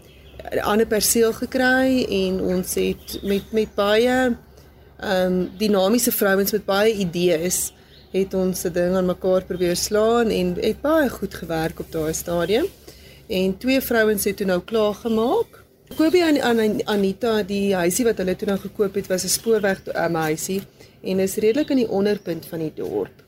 ander 0.63 0.87
perseel 0.87 1.33
gekry 1.33 2.05
en 2.05 2.41
ons 2.41 2.75
het 2.75 3.19
met 3.23 3.53
met 3.53 3.75
baie 3.75 4.17
ehm 5.01 5.27
um, 5.27 5.51
dinamiese 5.59 6.13
vrouens 6.13 6.53
met 6.53 6.65
baie 6.65 6.93
idees 6.93 7.73
het 8.11 8.35
ons 8.35 8.61
se 8.61 8.71
ding 8.75 8.97
aan 8.97 9.07
mekaar 9.07 9.47
probeer 9.47 9.77
slaan 9.77 10.31
en 10.35 10.55
het 10.59 10.81
baie 10.83 11.09
goed 11.09 11.35
gewerk 11.35 11.81
op 11.81 11.93
daai 11.93 12.13
stadium. 12.15 12.67
En 13.29 13.57
twee 13.59 13.81
vrouens 13.81 14.25
het 14.25 14.37
toe 14.37 14.47
nou 14.47 14.61
klaar 14.67 14.95
gemaak. 14.95 15.61
Kobie 15.97 16.23
en 16.23 16.41
An 16.43 16.61
Anita, 16.85 17.43
die 17.43 17.75
huisie 17.75 18.05
wat 18.07 18.19
hulle 18.19 18.37
toe 18.39 18.49
nou 18.49 18.59
gekoop 18.59 18.95
het, 18.95 19.07
was 19.07 19.25
'n 19.25 19.29
spoorweg 19.29 19.83
um, 19.95 20.15
huisie 20.15 20.63
en 21.03 21.19
is 21.19 21.35
redelik 21.35 21.71
in 21.71 21.77
die 21.77 21.91
onderpunt 21.91 22.47
van 22.47 22.59
die 22.59 22.73
dorp. 22.75 23.23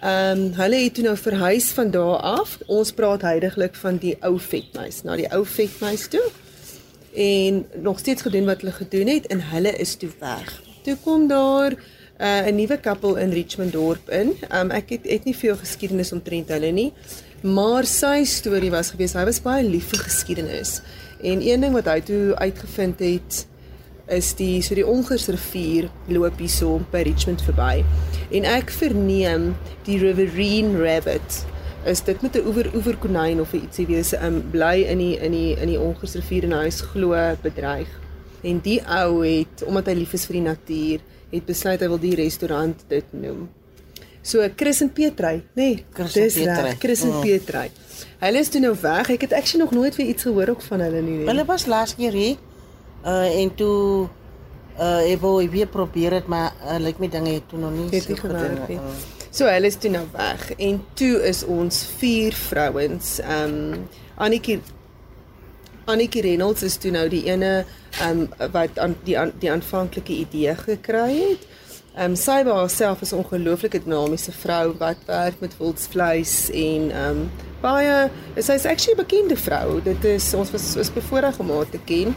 Ehm 0.00 0.38
um, 0.38 0.52
hulle 0.52 0.76
het 0.76 0.94
toe 0.94 1.04
nou 1.04 1.16
verhuis 1.16 1.70
van 1.70 1.90
daar 1.90 2.16
af. 2.16 2.58
Ons 2.66 2.92
praat 2.92 3.22
heidaglik 3.22 3.74
van 3.74 3.96
die 3.96 4.16
ou 4.20 4.38
vetmuis 4.38 5.02
na 5.02 5.16
die 5.16 5.32
ou 5.32 5.46
vetmuis 5.46 6.08
toe. 6.08 6.24
En 7.14 7.66
nog 7.82 7.98
steeds 7.98 8.22
gedoen 8.22 8.44
wat 8.44 8.60
hulle 8.60 8.72
gedoen 8.72 9.06
het 9.06 9.26
en 9.26 9.40
hulle 9.50 9.72
is 9.76 9.94
toe 9.94 10.10
weg. 10.18 10.62
Toe 10.82 10.96
kom 11.02 11.28
daar 11.28 11.72
uh, 11.72 12.46
'n 12.46 12.54
nuwe 12.54 12.78
koppel 12.80 13.16
in 13.16 13.30
Richmond 13.30 13.72
dorp 13.72 14.10
in. 14.10 14.34
Um, 14.52 14.70
ek 14.70 14.88
het 14.88 15.06
het 15.08 15.24
nie 15.24 15.36
veel 15.36 15.56
geskiedenis 15.56 16.12
omtrent 16.12 16.48
hulle 16.48 16.70
nie, 16.70 16.92
maar 17.42 17.86
sy 17.86 18.24
storie 18.24 18.70
was 18.70 18.90
gewees 18.90 19.12
hy 19.12 19.24
was 19.24 19.42
baie 19.42 19.64
lief 19.64 19.88
vir 19.88 19.98
geskiedenis. 19.98 20.80
En 21.22 21.42
een 21.42 21.60
ding 21.60 21.72
wat 21.72 21.86
hy 21.86 22.00
toe 22.00 22.34
uitgevind 22.36 22.98
het 22.98 23.46
is 24.06 24.34
die 24.34 24.62
so 24.62 24.74
die 24.74 24.86
Ongersrivier 24.86 25.88
loop 26.08 26.38
hierso 26.38 26.82
by 26.92 27.04
Richmond 27.06 27.42
verby. 27.42 27.84
En 28.30 28.44
ek 28.44 28.70
verneem 28.70 29.54
die 29.86 29.98
Riverine 29.98 30.76
Rabbit 30.82 31.44
is 31.86 32.02
dit 32.04 32.22
met 32.22 32.36
'n 32.36 32.46
oewer 32.46 32.70
oewer 32.74 32.96
konyn 32.96 33.40
of 33.40 33.52
ietsie 33.52 33.86
wees 33.86 34.12
um, 34.12 34.42
bly 34.50 34.84
in 34.88 34.98
die 34.98 35.16
in 35.18 35.32
die 35.32 35.56
in 35.56 35.68
die 35.68 35.80
Ongersrivier 35.80 36.44
en 36.44 36.52
hy 36.52 36.66
is 36.66 36.80
glo 36.80 37.12
bedreig. 37.42 37.88
En 38.42 38.60
die 38.60 38.80
ou 38.86 39.24
het 39.24 39.64
omdat 39.64 39.86
hy 39.86 39.94
lief 39.94 40.12
is 40.12 40.26
vir 40.26 40.40
die 40.40 40.48
natuur 40.48 41.00
het 41.30 41.46
besluit 41.46 41.80
hy 41.80 41.88
wil 41.88 42.00
die 42.00 42.14
restaurant 42.14 42.84
dit 42.88 43.04
noem. 43.12 43.48
So 44.24 44.48
Chris 44.56 44.80
en 44.80 44.92
Petry, 44.92 45.42
nê? 45.54 45.64
Nee, 45.64 45.84
dis 46.12 46.36
reg, 46.36 46.78
Chris 46.80 47.02
en 47.04 47.10
oh. 47.12 47.20
Petry. 47.20 47.70
Hulle 48.22 48.40
is 48.40 48.48
toe 48.48 48.60
nou 48.60 48.72
weg. 48.80 49.10
Ek 49.10 49.26
het 49.26 49.34
actually 49.36 49.64
nog 49.64 49.74
nooit 49.76 49.96
weer 49.96 50.06
iets 50.06 50.22
gehoor 50.22 50.54
ook 50.54 50.62
van 50.62 50.80
hulle 50.80 51.02
nie. 51.02 51.18
nie. 51.18 51.26
Hulle 51.28 51.44
was 51.44 51.66
laas 51.66 51.94
keer 51.94 52.12
hier. 52.12 52.36
Uh 53.04 53.40
en 53.42 53.54
toe 53.54 54.08
uh 54.80 55.12
ek 55.12 55.20
wou 55.20 55.36
weer 55.50 55.68
probeer 55.68 56.10
dit, 56.10 56.26
maar 56.26 56.54
uh, 56.64 56.78
lyk 56.80 56.98
my 56.98 57.08
dinge 57.08 57.36
het 57.36 57.48
toe 57.48 57.60
nog 57.60 57.76
nie 57.76 58.00
so 58.00 58.16
gewerk 58.16 58.68
nie. 58.68 58.80
Uh. 58.80 59.23
So 59.34 59.48
hulle 59.50 59.66
is 59.66 59.74
toe 59.82 59.90
nou 59.90 60.04
weg 60.12 60.42
en 60.62 60.76
toe 60.94 61.16
is 61.26 61.40
ons 61.50 61.80
vier 61.98 62.36
vrouens. 62.38 63.16
Um 63.26 63.88
Annetjie 64.14 64.60
Annetjie 65.90 66.22
Reynolds 66.22 66.62
is 66.62 66.76
toe 66.78 66.92
nou 66.94 67.08
die 67.10 67.24
ene 67.26 67.64
um 68.04 68.28
wat 68.54 68.78
aan 68.78 68.94
die 69.02 69.16
aan 69.18 69.32
die 69.42 69.50
aanvanklike 69.50 70.14
idee 70.20 70.54
gekry 70.60 71.08
het. 71.16 71.48
Um 71.98 72.14
sy 72.18 72.44
by 72.46 72.54
haarself 72.60 73.02
is 73.02 73.10
'n 73.10 73.24
ongelooflike 73.24 73.82
dinamiese 73.82 74.30
vrou 74.30 74.76
wat 74.78 75.02
werk 75.10 75.42
met 75.42 75.58
wildsvleis 75.58 76.50
en 76.54 76.94
um 76.94 77.26
baie 77.60 78.08
sy's 78.38 78.70
actually 78.70 78.94
'n 78.94 79.02
bekende 79.02 79.36
vrou. 79.36 79.82
Dit 79.82 80.04
is 80.04 80.30
ons 80.34 80.50
was 80.54 80.76
is 80.76 80.94
bevoorreg 80.94 81.38
om 81.38 81.50
haar 81.50 81.70
te 81.70 81.82
ken. 81.84 82.14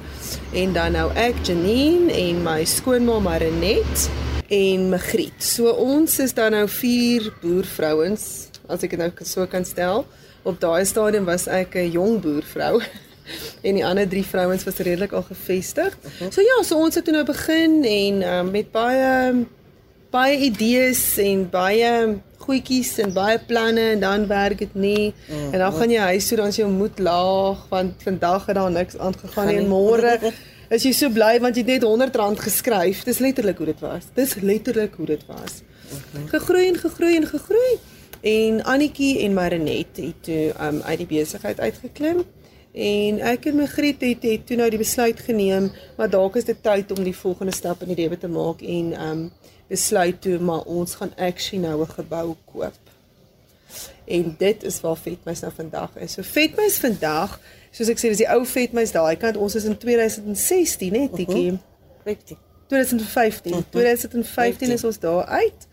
En 0.53 0.73
dan 0.73 0.91
nou 0.91 1.09
ek 1.15 1.35
Janine 1.43 2.13
en 2.13 2.43
my 2.43 2.63
skoonma 2.65 3.19
Marinet 3.19 4.09
en 4.47 4.89
Magriet. 4.89 5.43
So 5.43 5.71
ons 5.71 6.19
is 6.19 6.33
dan 6.33 6.55
nou 6.55 6.67
vier 6.69 7.33
boervrouens 7.41 8.47
as 8.67 8.83
ek 8.83 8.95
dit 8.95 9.01
nou 9.01 9.11
so 9.27 9.45
kan 9.49 9.65
stel. 9.67 10.05
Op 10.47 10.59
daai 10.61 10.85
stadium 10.85 11.25
was 11.27 11.47
ek 11.47 11.75
'n 11.75 11.91
jong 11.91 12.21
boervrou. 12.21 12.81
en 13.67 13.75
die 13.75 13.85
ander 13.85 14.07
drie 14.07 14.25
vrouens 14.25 14.63
was 14.63 14.77
redelik 14.77 15.11
al 15.11 15.23
gevestig. 15.23 15.97
Uh 16.03 16.11
-huh. 16.19 16.31
So 16.31 16.41
ja, 16.41 16.63
so 16.63 16.77
ons 16.77 16.95
het 16.95 17.03
toe 17.03 17.13
nou 17.13 17.25
begin 17.25 17.83
en 17.83 18.23
um, 18.23 18.51
met 18.51 18.71
baie 18.71 19.45
baie 20.09 20.37
idees 20.37 21.17
en 21.17 21.49
baie 21.49 22.17
goedjies 22.37 22.97
en 22.97 23.13
baie 23.13 23.39
planne 23.39 23.81
en 23.81 23.99
dan 23.99 24.27
werk 24.27 24.57
dit 24.57 24.75
nie. 24.75 25.13
Uh 25.29 25.35
-huh. 25.35 25.53
En 25.53 25.59
dan 25.59 25.73
gaan 25.73 25.89
jy 25.89 25.99
huis 25.99 26.27
toe 26.27 26.37
dan 26.37 26.47
is 26.47 26.55
jou 26.55 26.71
moed 26.71 26.99
laag 26.99 27.65
want 27.69 27.93
vandag 28.03 28.45
het 28.45 28.55
daar 28.55 28.71
niks 28.71 28.97
aangegaan 28.97 29.47
nie 29.47 29.57
en 29.57 29.67
môre 29.67 30.19
is 30.69 30.83
jy 30.83 30.91
so 30.91 31.09
bly 31.09 31.39
want 31.39 31.55
jy 31.55 31.63
het 31.65 31.73
net 31.77 31.83
100 31.83 32.15
rand 32.15 32.39
geskryf. 32.39 33.03
Dis 33.03 33.19
letterlik 33.19 33.57
hoe 33.57 33.65
dit 33.65 33.79
was. 33.79 34.09
Dis 34.13 34.35
letterlik 34.35 34.93
hoe 34.95 35.05
dit 35.05 35.25
was. 35.25 35.61
Gegroei 36.27 36.67
en 36.67 36.75
gegroei 36.75 37.15
en 37.15 37.27
gegroei. 37.27 37.77
En 38.21 38.63
Annetjie 38.63 39.19
en 39.23 39.33
Marinet 39.33 39.97
het 39.97 40.23
toe 40.23 40.53
um, 40.59 40.81
uit 40.81 40.97
die 40.97 41.07
besigheid 41.07 41.59
uitgeklim 41.59 42.25
En 42.77 43.21
ek 43.25 43.47
en 43.49 43.55
Magriet 43.57 44.03
het, 44.05 44.21
het 44.21 44.43
toe 44.45 44.57
nou 44.59 44.67
die 44.69 44.77
besluit 44.77 45.19
geneem, 45.25 45.71
maar 45.97 46.09
dalk 46.13 46.35
is 46.37 46.45
dit 46.45 46.59
tyd 46.61 46.91
om 46.93 47.01
die 47.03 47.15
volgende 47.15 47.55
stap 47.55 47.81
in 47.81 47.89
die 47.89 47.97
lewe 48.03 48.19
te 48.21 48.29
maak 48.29 48.61
en 48.61 48.91
um 49.01 49.23
besluit 49.67 50.19
toe 50.21 50.37
maar 50.39 50.67
ons 50.69 50.93
gaan 50.95 51.11
actually 51.17 51.63
nou 51.63 51.81
'n 51.81 51.95
gebou 51.95 52.35
koop. 52.45 52.77
En 54.05 54.35
dit 54.37 54.63
is 54.63 54.81
waar 54.81 54.97
Vetmeis 54.97 55.39
nou 55.39 55.51
vandag 55.51 55.97
is. 55.97 56.13
So 56.13 56.21
Vetmeis 56.21 56.77
vandag, 56.77 57.39
soos 57.77 57.93
ek 57.93 58.01
sê, 58.01 58.11
dis 58.11 58.23
die 58.23 58.29
ou 58.33 58.43
Vetmeis 58.49 58.93
daai 58.95 59.15
kant. 59.21 59.37
Ons 59.37 59.55
is 59.59 59.67
in 59.69 59.77
2016, 59.77 60.91
né, 60.93 61.07
Tikkie? 61.13 61.57
15. 62.07 62.37
2015. 62.67 63.51
Uh 63.53 63.57
-huh. 63.57 63.71
2015 63.71 64.71
is 64.71 64.83
ons 64.83 64.99
daar 64.99 65.25
uit. 65.25 65.67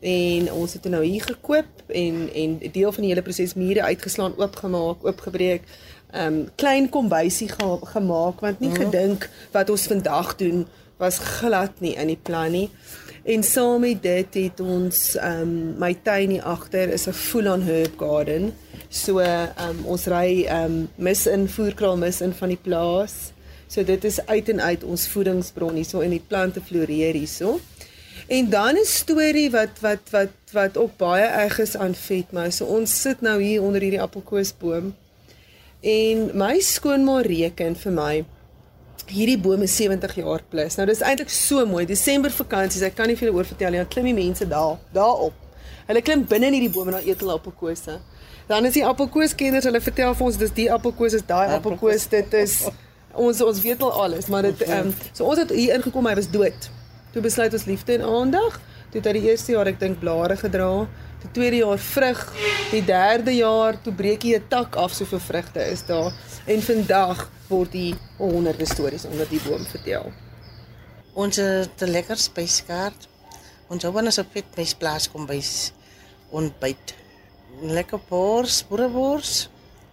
En 0.00 0.52
ons 0.52 0.72
het 0.72 0.84
nou 0.88 1.04
hier 1.04 1.22
gekoop 1.22 1.90
en 1.92 2.30
en 2.34 2.58
deel 2.72 2.92
van 2.92 3.02
die 3.02 3.12
hele 3.12 3.22
proses 3.22 3.54
mure 3.54 3.82
uitgeslaan, 3.82 4.38
oopgemaak, 4.38 5.04
oopgebreek 5.04 5.62
um 6.14 6.48
klein 6.54 6.88
kombuisie 6.88 7.48
ge 7.48 7.78
gemaak 7.82 8.40
want 8.40 8.60
nie 8.60 8.68
mm. 8.68 8.76
gedink 8.76 9.28
wat 9.50 9.70
ons 9.70 9.86
vandag 9.86 10.36
doen 10.36 10.66
was 10.96 11.18
glad 11.18 11.80
nie 11.80 11.94
in 11.94 12.06
die 12.06 12.18
plan 12.22 12.50
nie. 12.50 12.70
En 13.30 13.42
saam 13.46 13.80
met 13.80 14.02
dit 14.02 14.34
het 14.34 14.60
ons 14.60 15.00
um 15.22 15.50
my 15.78 15.92
tuin 16.02 16.32
hier 16.34 16.46
agter 16.50 16.90
is 16.96 17.06
'n 17.06 17.14
full 17.14 17.46
on 17.46 17.62
herb 17.62 17.98
garden. 17.98 18.54
So 18.88 19.18
um 19.66 19.84
ons 19.84 20.06
ry 20.06 20.46
um 20.50 20.88
mis 20.94 21.26
in 21.26 21.48
voerkraal 21.48 21.96
mis 21.96 22.20
in 22.20 22.32
van 22.32 22.48
die 22.48 22.62
plaas. 22.62 23.14
So 23.68 23.84
dit 23.84 24.04
is 24.04 24.26
uit 24.26 24.48
en 24.48 24.60
uit 24.60 24.84
ons 24.84 25.08
voedingsbron 25.08 25.74
hierso 25.74 26.00
en 26.00 26.10
die 26.10 26.24
plante 26.26 26.60
floreer 26.60 27.14
hierso. 27.14 27.60
En 28.26 28.50
dan 28.50 28.74
'n 28.74 28.84
storie 28.84 29.50
wat 29.50 29.78
wat 29.80 30.10
wat 30.10 30.34
wat 30.52 30.76
ook 30.76 30.96
baie 30.96 31.26
erg 31.26 31.58
is 31.58 31.76
aan 31.76 31.94
vet, 31.94 32.32
maar 32.32 32.52
so 32.52 32.64
ons 32.64 33.00
sit 33.00 33.20
nou 33.20 33.42
hier 33.42 33.62
onder 33.62 33.80
hierdie 33.80 34.02
appelkoesboom 34.02 34.94
En 35.80 36.26
my 36.36 36.58
skoonma 36.60 37.22
reken 37.24 37.72
vir 37.80 37.92
my 37.96 38.14
hierdie 39.10 39.38
boom 39.40 39.62
is 39.66 39.74
70 39.76 40.14
jaar 40.22 40.42
plus. 40.52 40.76
Nou 40.78 40.86
dis 40.88 41.02
eintlik 41.04 41.32
so 41.34 41.64
mooi. 41.66 41.84
Desember 41.88 42.32
vakansies, 42.34 42.84
ek 42.86 42.96
kan 42.98 43.10
nie 43.10 43.16
vir 43.18 43.28
julle 43.28 43.40
oor 43.40 43.48
vertel 43.48 43.74
nie. 43.74 43.82
Dan 43.82 43.90
klim 43.92 44.10
die 44.10 44.16
mense 44.16 44.48
daar, 44.48 44.78
daarop. 44.94 45.36
Hulle 45.90 46.02
klim 46.06 46.24
binne 46.30 46.50
in 46.50 46.58
hierdie 46.58 46.72
boom 46.74 46.90
en 46.90 46.98
dan 46.98 47.08
eet 47.08 47.22
hulle 47.24 47.34
appelkose. 47.34 47.98
Dan 48.50 48.66
is 48.66 48.74
die 48.74 48.84
appelkooskenners, 48.86 49.66
hulle 49.68 49.80
vertel 49.82 50.14
vir 50.18 50.26
ons 50.26 50.38
dis 50.38 50.54
die 50.56 50.66
appelkoos 50.74 51.14
is 51.18 51.26
daai 51.26 51.52
appelkoos, 51.54 52.08
dit 52.10 52.34
is 52.38 52.56
ons 53.14 53.42
ons 53.46 53.60
weet 53.62 53.82
al 53.86 53.92
alles, 54.04 54.26
maar 54.30 54.46
dit 54.46 54.64
ehm 54.66 54.90
um, 54.90 54.94
so 55.12 55.26
ons 55.26 55.38
het 55.38 55.52
hier 55.54 55.76
ingekom, 55.76 56.06
hy 56.06 56.16
was 56.18 56.30
dood. 56.30 56.70
Toe 57.14 57.22
besluit 57.22 57.54
ons 57.54 57.66
liefde 57.66 57.94
en 57.98 58.06
aandag. 58.06 58.58
Toe 58.90 58.98
het 58.98 59.06
hy 59.06 59.14
die 59.18 59.30
eerste 59.30 59.54
jaar 59.54 59.70
ek 59.70 59.78
dink 59.82 59.98
blare 60.02 60.36
gedra 60.38 60.70
die 61.20 61.30
tweede 61.30 61.56
jaar 61.56 61.78
vrug, 61.78 62.20
die 62.70 62.84
derde 62.84 63.34
jaar 63.36 63.76
toe 63.82 63.92
breek 63.92 64.24
jy 64.24 64.38
'n 64.38 64.48
tak 64.48 64.76
af 64.76 64.92
soveel 64.92 65.20
vrugte 65.20 65.60
is 65.60 65.84
daar 65.86 66.12
en 66.46 66.62
vandag 66.62 67.30
word 67.48 67.72
die 67.72 67.94
honderde 68.16 68.66
stories 68.66 69.04
onder 69.04 69.28
die 69.28 69.40
boom 69.44 69.64
vertel. 69.66 70.12
Ons 71.14 71.36
het 71.36 71.82
'n 71.82 71.90
lekker 71.90 72.16
spyskaart. 72.16 73.08
Ons 73.68 73.82
hou 73.82 73.92
wanneer 73.92 74.18
op 74.18 74.32
dit 74.32 74.56
mes 74.56 74.74
plaas 74.74 75.10
kom 75.10 75.26
by 75.26 75.42
ontbyt. 76.30 76.94
Lekker 77.60 78.00
bors, 78.08 78.64
boerebors 78.68 79.48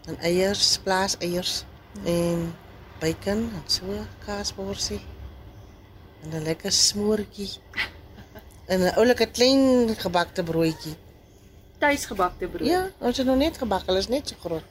en 0.07 0.17
eiers, 0.19 0.77
plaas 0.83 1.17
eiers 1.19 1.65
en 2.05 2.53
bacon 2.99 3.51
en 3.53 3.63
so 3.65 3.85
kaasborsie. 4.25 5.01
En 6.23 6.29
'n 6.29 6.43
lekker 6.43 6.71
smoortjie. 6.71 7.51
En 8.67 8.79
'n 8.79 8.95
oulike 8.95 9.25
klein 9.25 9.95
gebakte 9.95 10.43
broodjie 10.43 10.95
tuisgebakte 11.79 12.47
brood. 12.47 12.67
Ja, 12.67 12.89
ons 12.99 13.17
het 13.17 13.25
nog 13.25 13.37
net 13.37 13.57
gebak, 13.57 13.85
hulle 13.85 13.97
is 13.97 14.07
net 14.07 14.27
so 14.27 14.35
groot. 14.39 14.63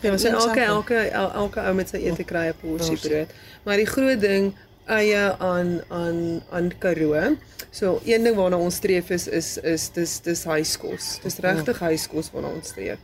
Ja, 0.00 0.16
so 0.16 0.28
Een 0.28 0.34
elke 0.34 0.60
elke 0.60 0.94
el- 1.10 1.32
elke 1.32 1.60
ou 1.60 1.74
met 1.74 1.88
sy 1.88 1.96
ete 1.96 2.24
kry 2.24 2.46
'n 2.48 2.54
porsie 2.60 2.98
brood. 2.98 3.28
Maar 3.64 3.76
die 3.76 3.86
groot 3.86 4.20
ding 4.20 4.54
eie 4.86 5.34
aan 5.38 5.80
aan 5.88 6.42
aan 6.50 6.72
Karoo. 6.78 7.36
So 7.70 8.00
een 8.04 8.22
ding 8.22 8.36
waarna 8.36 8.56
ons 8.56 8.74
streef 8.74 9.10
is 9.10 9.26
is 9.28 9.58
is 9.58 9.90
dis 9.92 10.20
dis 10.20 10.44
huiskos. 10.44 11.18
Dis 11.22 11.36
regtig 11.38 11.78
huiskos 11.78 12.30
waarna 12.32 12.48
ons 12.48 12.68
streef. 12.68 12.98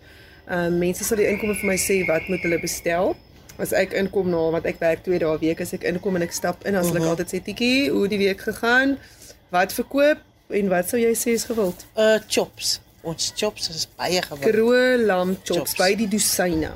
Ehm 0.49 0.59
um, 0.73 0.79
mense 0.79 1.05
sal 1.05 1.17
die 1.17 1.26
inkomme 1.29 1.55
vir 1.55 1.67
my 1.67 1.76
sê 1.76 2.05
wat 2.07 2.29
moet 2.29 2.41
hulle 2.43 2.61
bestel. 2.61 3.17
As 3.59 3.73
ek 3.73 3.93
inkom 3.93 4.29
na 4.31 4.50
wat 4.50 4.64
ek 4.67 4.79
werk 4.81 5.03
2 5.05 5.19
dae 5.19 5.35
'n 5.35 5.38
week 5.41 5.61
as 5.61 5.73
ek 5.73 5.83
inkom 5.85 6.17
en 6.17 6.23
ek 6.23 6.33
stap 6.33 6.64
in, 6.67 6.75
as 6.75 6.87
hulle 6.91 7.07
altyd 7.07 7.29
sê 7.35 7.43
Tikkie, 7.43 7.91
hoe 7.91 8.09
die 8.09 8.19
week 8.19 8.41
gegaan? 8.41 8.99
Wat 9.50 9.73
verkoop 9.73 10.19
en 10.48 10.68
wat 10.68 10.88
sou 10.88 11.00
jy 11.00 11.14
sê 11.14 11.34
is 11.34 11.44
gewild? 11.44 11.86
Uh 11.96 12.18
chops. 12.28 12.80
Ons 13.02 13.32
chops 13.36 13.68
is 13.68 13.86
baie 13.96 14.20
gewild. 14.22 14.44
Karoo 14.44 14.96
lam 15.06 15.36
chops 15.44 15.72
Chops. 15.72 15.76
by 15.78 15.94
die 15.94 16.08
dosyne. 16.08 16.72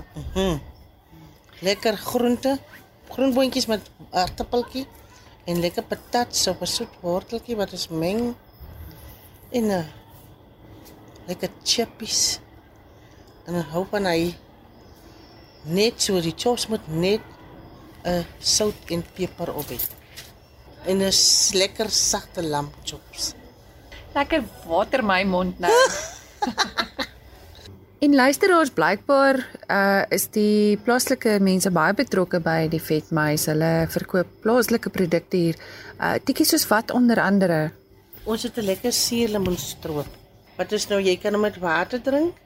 Lekker 1.61 1.97
groente, 1.97 2.59
groenboontjies 3.11 3.67
met 3.67 3.81
aartappeltjie 4.13 4.87
en 5.49 5.61
lekker 5.61 5.83
patat 5.83 6.37
so 6.37 6.53
'n 6.61 6.67
soet 6.67 6.93
worteltjie 7.03 7.57
wat 7.57 7.73
ons 7.73 7.89
meng 7.89 8.35
en 9.53 9.65
'n 9.71 9.85
lekker 11.27 11.51
chippies. 11.65 12.39
En 13.47 13.53
dan 13.55 13.65
hou 13.73 13.87
van 13.91 14.05
hy 14.05 14.35
net 15.65 16.01
so 16.03 16.21
die 16.21 16.35
chops 16.37 16.69
moet 16.69 16.87
net 16.89 17.21
'n 18.05 18.25
sout 18.41 18.75
en 18.91 19.03
peper 19.15 19.55
op 19.55 19.67
hê. 19.69 19.79
En 20.87 20.99
'n 21.03 21.13
lekker 21.53 21.91
sagte 21.91 22.43
lam 22.43 22.71
chops. 22.85 23.35
Lekker 24.19 24.43
water 24.67 25.05
my 25.07 25.23
mond 25.25 25.61
nou. 25.63 25.75
En 27.99 28.15
luisteraars 28.15 28.71
blykbaar 28.71 29.37
uh 29.75 30.03
is 30.15 30.29
die 30.31 30.79
plaaslike 30.87 31.33
mense 31.43 31.71
baie 31.75 31.95
betrokke 31.99 32.39
by 32.39 32.69
die 32.71 32.79
vetmuis. 32.79 33.49
Hulle 33.51 33.89
verkoop 33.91 34.37
plaaslike 34.45 34.93
produkte 34.95 35.41
hier. 35.41 35.59
Uh 35.99 36.15
tikkies 36.23 36.53
soos 36.55 36.67
wat 36.71 36.95
onder 36.95 37.19
andere. 37.19 37.73
Ons 38.23 38.47
het 38.47 38.59
'n 38.59 38.69
lekker 38.71 38.93
suurlemoenstroop. 38.93 40.07
Wat 40.57 40.73
is 40.73 40.87
nou 40.89 41.01
jy 41.01 41.17
kan 41.19 41.35
hom 41.35 41.43
met 41.43 41.59
water 41.59 41.99
drink 42.01 42.39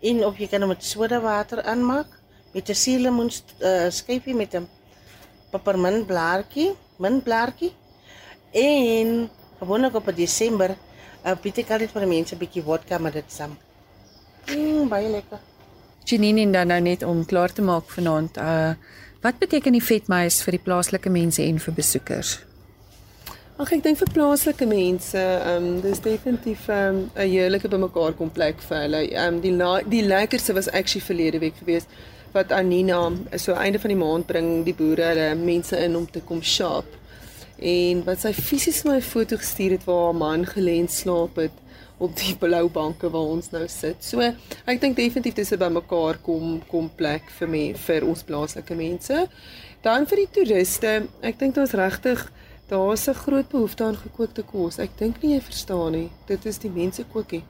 en 0.00 0.24
of 0.24 0.38
jy 0.38 0.48
kan 0.48 0.60
hom 0.60 0.72
met 0.72 0.84
soda 0.84 1.20
water 1.20 1.62
aanmaak 1.62 2.08
met 2.54 2.68
'n 2.68 2.74
suurlemoen 2.74 3.30
uh, 3.60 3.90
skyfie 3.90 4.34
met 4.34 4.54
'n 4.54 4.68
pepermintblaartjie, 5.52 6.72
mintblaartjie 6.96 7.72
en 8.52 9.30
gewoonlik 9.60 9.94
op 9.94 10.16
Desember 10.16 10.76
uh, 11.24 11.36
bied 11.42 11.58
ek 11.58 11.70
altyd 11.70 11.94
vir 11.94 12.06
die 12.06 12.12
mense 12.14 12.34
'n 12.34 12.38
bietjie 12.38 12.62
vodka 12.62 12.98
met 12.98 13.12
dit 13.12 13.32
saam. 13.32 13.56
Mm, 14.48 14.88
baie 14.88 15.08
lekker. 15.08 15.38
Janine 16.04 16.40
en 16.40 16.52
dan 16.52 16.66
nou 16.66 16.80
net 16.80 17.02
om 17.02 17.24
klaar 17.24 17.52
te 17.52 17.62
maak 17.62 17.90
vanaand. 17.90 18.36
Uh 18.36 18.72
wat 19.20 19.38
beteken 19.38 19.74
die 19.74 19.82
vetmuis 19.82 20.42
vir 20.42 20.54
die 20.54 20.62
plaaslike 20.62 21.10
mense 21.10 21.42
en 21.42 21.58
vir 21.58 21.74
besoekers? 21.74 22.36
Ag 23.58 23.72
ek 23.74 23.80
dink 23.82 23.98
vir 23.98 24.10
plaaslike 24.14 24.66
mense, 24.70 25.18
ehm 25.18 25.64
um, 25.64 25.80
dis 25.82 25.98
definitief 26.00 26.68
ehm 26.68 27.00
um, 27.00 27.10
'n 27.16 27.26
heerlike 27.26 27.68
bymekaar 27.68 28.14
kom 28.14 28.30
plek 28.30 28.62
vir 28.68 28.78
hulle. 28.84 29.00
Ehm 29.10 29.34
um, 29.34 29.40
die 29.40 29.52
la, 29.52 29.80
die 29.82 30.04
lekkerste 30.06 30.54
was 30.54 30.70
actually 30.70 31.04
verlede 31.06 31.40
week 31.42 31.58
gewees 31.58 31.90
wat 32.32 32.52
Anina 32.52 33.00
so 33.36 33.52
einde 33.54 33.80
van 33.82 33.88
die 33.88 33.98
maand 33.98 34.26
bring 34.26 34.64
die 34.64 34.74
boere 34.74 35.10
hulle 35.10 35.34
mense 35.34 35.76
in 35.76 35.96
om 35.96 36.06
te 36.06 36.20
kom 36.20 36.42
shop. 36.42 36.84
En 37.58 38.04
wat 38.04 38.20
sy 38.22 38.32
fisies 38.32 38.84
my 38.86 39.00
foto 39.02 39.36
gestuur 39.36 39.70
het 39.70 39.84
waar 39.84 40.04
haar 40.04 40.14
man 40.14 40.44
gelê 40.46 40.78
slaap 40.86 41.36
het 41.36 41.52
op 41.98 42.14
die 42.16 42.36
blou 42.38 42.68
banke 42.70 43.10
waar 43.10 43.32
ons 43.34 43.50
nou 43.50 43.64
sit. 43.68 44.04
So 44.04 44.22
ek 44.22 44.80
dink 44.80 44.96
definitief 44.96 45.34
dis 45.34 45.52
'n 45.52 45.58
bymekaar 45.58 46.18
kom 46.22 46.62
kom 46.68 46.90
plek 46.96 47.30
vir 47.38 47.48
me 47.48 47.74
vir 47.74 48.06
ons 48.06 48.22
plaaslike 48.22 48.74
mense. 48.74 49.28
Dan 49.82 50.06
vir 50.06 50.16
die 50.16 50.30
toeriste, 50.32 51.08
ek 51.22 51.38
dink 51.38 51.54
daar's 51.54 51.72
regtig 51.72 52.30
daar's 52.68 53.08
'n 53.08 53.14
groot 53.14 53.48
behoefte 53.48 53.84
aan 53.84 53.96
gekookte 53.96 54.42
kos. 54.42 54.78
Ek 54.78 54.90
dink 54.98 55.22
nie 55.22 55.34
jy 55.34 55.40
verstaan 55.40 55.92
nie. 55.92 56.10
Dit 56.26 56.46
is 56.46 56.58
die 56.58 56.70
mense 56.70 57.04
kookie. 57.12 57.42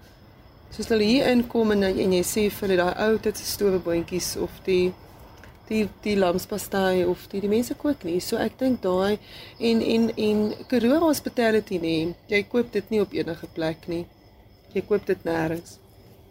Soos 0.70 0.88
hulle 0.88 1.04
hier 1.04 1.26
inkom 1.26 1.70
en, 1.72 1.82
en 1.82 2.12
jy 2.12 2.22
sê 2.22 2.50
vir 2.50 2.68
hulle 2.68 2.76
daai 2.76 3.08
ou 3.08 3.18
dit 3.18 3.36
se 3.36 3.44
stoweboontjies 3.44 4.36
of 4.36 4.50
die 4.64 4.92
die 5.68 5.88
die 6.04 6.16
lamspastei 6.16 7.04
of 7.04 7.26
die 7.32 7.40
die 7.44 7.50
mense 7.50 7.74
kook 7.74 8.04
nie. 8.08 8.20
So 8.20 8.36
ek 8.36 8.58
dink 8.60 8.82
daai 8.82 9.18
en 9.58 9.82
en 9.82 10.08
en 10.16 10.46
Karoo 10.70 11.00
Hospitality 11.06 11.80
nê. 11.82 11.96
Jy 12.28 12.42
koop 12.52 12.72
dit 12.72 12.90
nie 12.90 13.02
op 13.04 13.12
enige 13.12 13.50
plek 13.54 13.86
nie. 13.88 14.06
Jy 14.74 14.84
koop 14.88 15.06
dit 15.06 15.28
nêrens. 15.28 15.78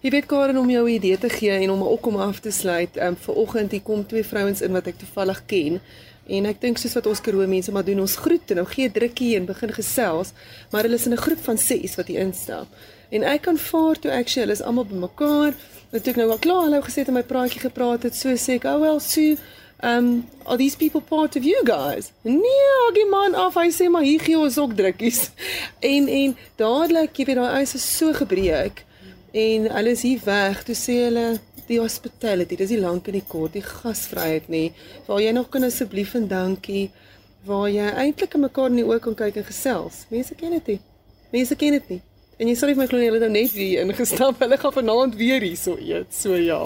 Jy 0.01 0.11
weet 0.13 0.27
Karen 0.29 0.59
om 0.61 0.69
jou 0.69 0.83
idee 0.89 1.17
te 1.17 1.29
gee 1.29 1.55
en 1.63 1.71
om 1.73 1.81
ook 1.83 2.05
om 2.05 2.19
af 2.21 2.39
te 2.39 2.51
sluit. 2.51 2.97
Ehm 2.97 3.15
um, 3.15 3.21
vir 3.25 3.39
oggend 3.43 3.71
hier 3.71 3.81
kom 3.81 4.05
twee 4.05 4.23
vrouens 4.23 4.61
in 4.61 4.71
wat 4.77 4.87
ek 4.87 5.01
toevallig 5.01 5.41
ken. 5.49 5.79
En 6.27 6.45
ek 6.45 6.61
dink 6.61 6.77
soos 6.77 6.93
wat 6.99 7.07
ons 7.07 7.21
Karoo 7.23 7.47
mense 7.47 7.71
maar 7.71 7.85
doen, 7.87 8.03
ons 8.03 8.17
groet 8.19 8.51
en 8.51 8.61
nou 8.61 8.67
gee 8.67 8.91
drukkie 8.91 9.33
en 9.37 9.47
begin 9.47 9.71
gesels, 9.73 10.33
maar 10.71 10.83
hulle 10.83 10.99
is 10.99 11.07
in 11.07 11.15
'n 11.15 11.23
groep 11.25 11.41
van 11.49 11.57
6 11.57 11.95
wat 11.95 12.07
hier 12.07 12.19
instap. 12.19 12.67
En 13.09 13.23
ek 13.23 13.41
kan 13.47 13.57
vaar 13.57 13.99
toe 13.99 14.11
actually, 14.11 14.47
hulle 14.47 14.57
is 14.57 14.61
almal 14.61 14.85
bymekaar. 14.85 15.53
En 15.91 16.01
toe 16.01 16.11
ek 16.11 16.19
nou 16.19 16.29
al 16.31 16.41
klaar 16.43 16.65
hallo 16.65 16.81
gesê 16.83 17.03
het 17.03 17.11
en 17.11 17.15
my 17.15 17.23
praatjie 17.23 17.63
gepraat 17.63 18.03
het, 18.03 18.15
so 18.15 18.33
sê 18.35 18.57
ek, 18.59 18.65
"Oh 18.67 18.79
well, 18.79 18.99
Sue, 18.99 19.37
um 19.83 20.27
are 20.45 20.57
these 20.57 20.75
people 20.75 21.01
part 21.01 21.35
of 21.35 21.43
you 21.43 21.59
guys?" 21.63 22.11
Nee, 22.21 22.67
ag 22.87 22.97
man 23.09 23.35
af, 23.35 23.55
hy 23.55 23.69
sê 23.71 23.89
maar 23.89 24.03
hier 24.03 24.19
gee 24.19 24.37
ons 24.37 24.57
ook 24.57 24.75
drukkies. 24.75 25.29
En 25.93 26.07
en 26.07 26.37
dadelik, 26.55 27.17
jy 27.17 27.25
weet 27.25 27.35
daai 27.35 27.61
ys 27.61 27.75
is 27.75 27.97
so 27.97 28.13
gebreek 28.13 28.83
en 29.33 29.69
hulle 29.71 29.89
is 29.89 30.01
hier 30.01 30.19
weg. 30.23 30.63
Toe 30.63 30.75
sê 30.75 30.95
hulle 31.05 31.39
die 31.67 31.79
hospitality, 31.79 32.55
dis 32.55 32.71
die 32.71 32.79
lank 32.79 33.07
en 33.07 33.17
die 33.19 33.27
kort, 33.27 33.53
die 33.53 33.63
gasvryheid 33.65 34.47
nê, 34.51 34.71
waar 35.07 35.21
jy 35.21 35.31
nog 35.35 35.49
kan 35.49 35.67
asseblief 35.67 36.15
en 36.15 36.27
dankie, 36.27 36.89
waar 37.47 37.67
jy 37.71 37.87
eintlik 38.03 38.35
aan 38.35 38.45
mekaar 38.47 38.71
in 38.71 38.81
die 38.81 38.87
oë 38.87 38.99
kan 39.03 39.15
kyk 39.15 39.41
en 39.41 39.47
gesels. 39.47 40.05
Mense 40.11 40.35
ken 40.39 40.55
dit 40.59 40.73
nie. 40.73 40.79
Mense 41.31 41.55
ken 41.59 41.75
dit 41.75 41.89
nie. 41.95 42.01
En 42.37 42.49
jy 42.49 42.53
sal 42.53 42.69
nie 42.69 42.77
my 42.77 42.85
glo 42.85 42.99
nie, 43.01 43.07
hulle 43.09 43.17
het 43.17 43.25
nou 43.25 43.33
net 43.33 43.53
weer 43.57 43.81
ingestap. 43.81 44.41
Hulle 44.43 44.57
gaan 44.61 44.73
vanaand 44.75 45.15
weer 45.17 45.41
hierso 45.41 45.73
eet. 45.81 46.11
So 46.13 46.37
ja. 46.37 46.59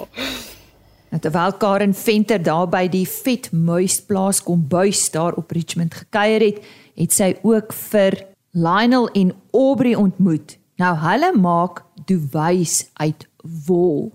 Nou, 1.12 1.20
Terwyl 1.20 1.54
Karen 1.60 1.94
Venter 1.96 2.40
daar 2.40 2.68
by 2.72 2.86
die 2.92 3.06
Vetmuis 3.08 3.98
plaas 4.04 4.42
kombuis 4.44 5.06
daar 5.12 5.36
op 5.40 5.52
Richmond 5.52 5.96
gekuier 5.96 6.44
het, 6.44 6.58
het 7.00 7.16
sy 7.16 7.30
ook 7.40 7.72
vir 7.90 8.18
Lionel 8.52 9.08
en 9.16 9.32
Aubrey 9.56 9.94
ontmoet. 9.96 10.58
Nou 10.80 10.92
hulle 11.06 11.32
maak 11.40 11.82
duwys 12.08 12.82
uit 13.00 13.24
wol. 13.66 14.10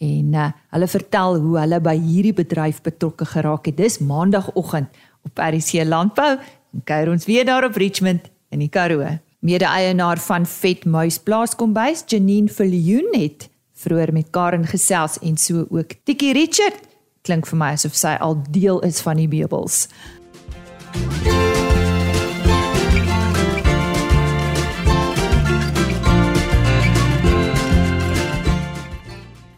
En 0.00 0.36
uh, 0.36 0.50
hulle 0.72 0.88
vertel 0.88 1.40
hoe 1.40 1.56
hulle 1.60 1.80
by 1.84 1.96
hierdie 2.00 2.36
bedryf 2.36 2.80
betrokke 2.84 3.28
geraak 3.28 3.68
het. 3.68 3.80
Dis 3.80 4.00
maandagooggend 4.04 4.92
op 5.28 5.44
RC 5.48 5.84
Landbou 5.88 6.34
en 6.36 6.84
kuier 6.84 7.12
ons 7.12 7.28
weer 7.28 7.48
daar 7.48 7.68
op 7.68 7.76
Richmond 7.80 8.28
in 8.52 8.64
die 8.64 8.72
Karoo. 8.72 9.16
Mede-eienaar 9.40 10.18
van 10.18 10.46
Vetmuis 10.46 11.18
Plaas 11.18 11.54
Kombuis, 11.56 12.02
Janine 12.06 12.48
Viljoen 12.48 13.08
het 13.16 13.48
vroeër 13.72 14.12
met 14.12 14.28
Karen 14.30 14.66
gesels 14.68 15.16
en 15.24 15.38
so 15.40 15.64
ook 15.70 15.94
Tikkie 16.04 16.32
Richard. 16.36 16.76
Klink 17.24 17.48
vir 17.48 17.56
my 17.56 17.70
asof 17.72 17.96
sy 17.96 18.12
al 18.20 18.36
deel 18.52 18.82
is 18.84 19.00
van 19.00 19.16
die 19.16 19.28
meubels. 19.32 19.86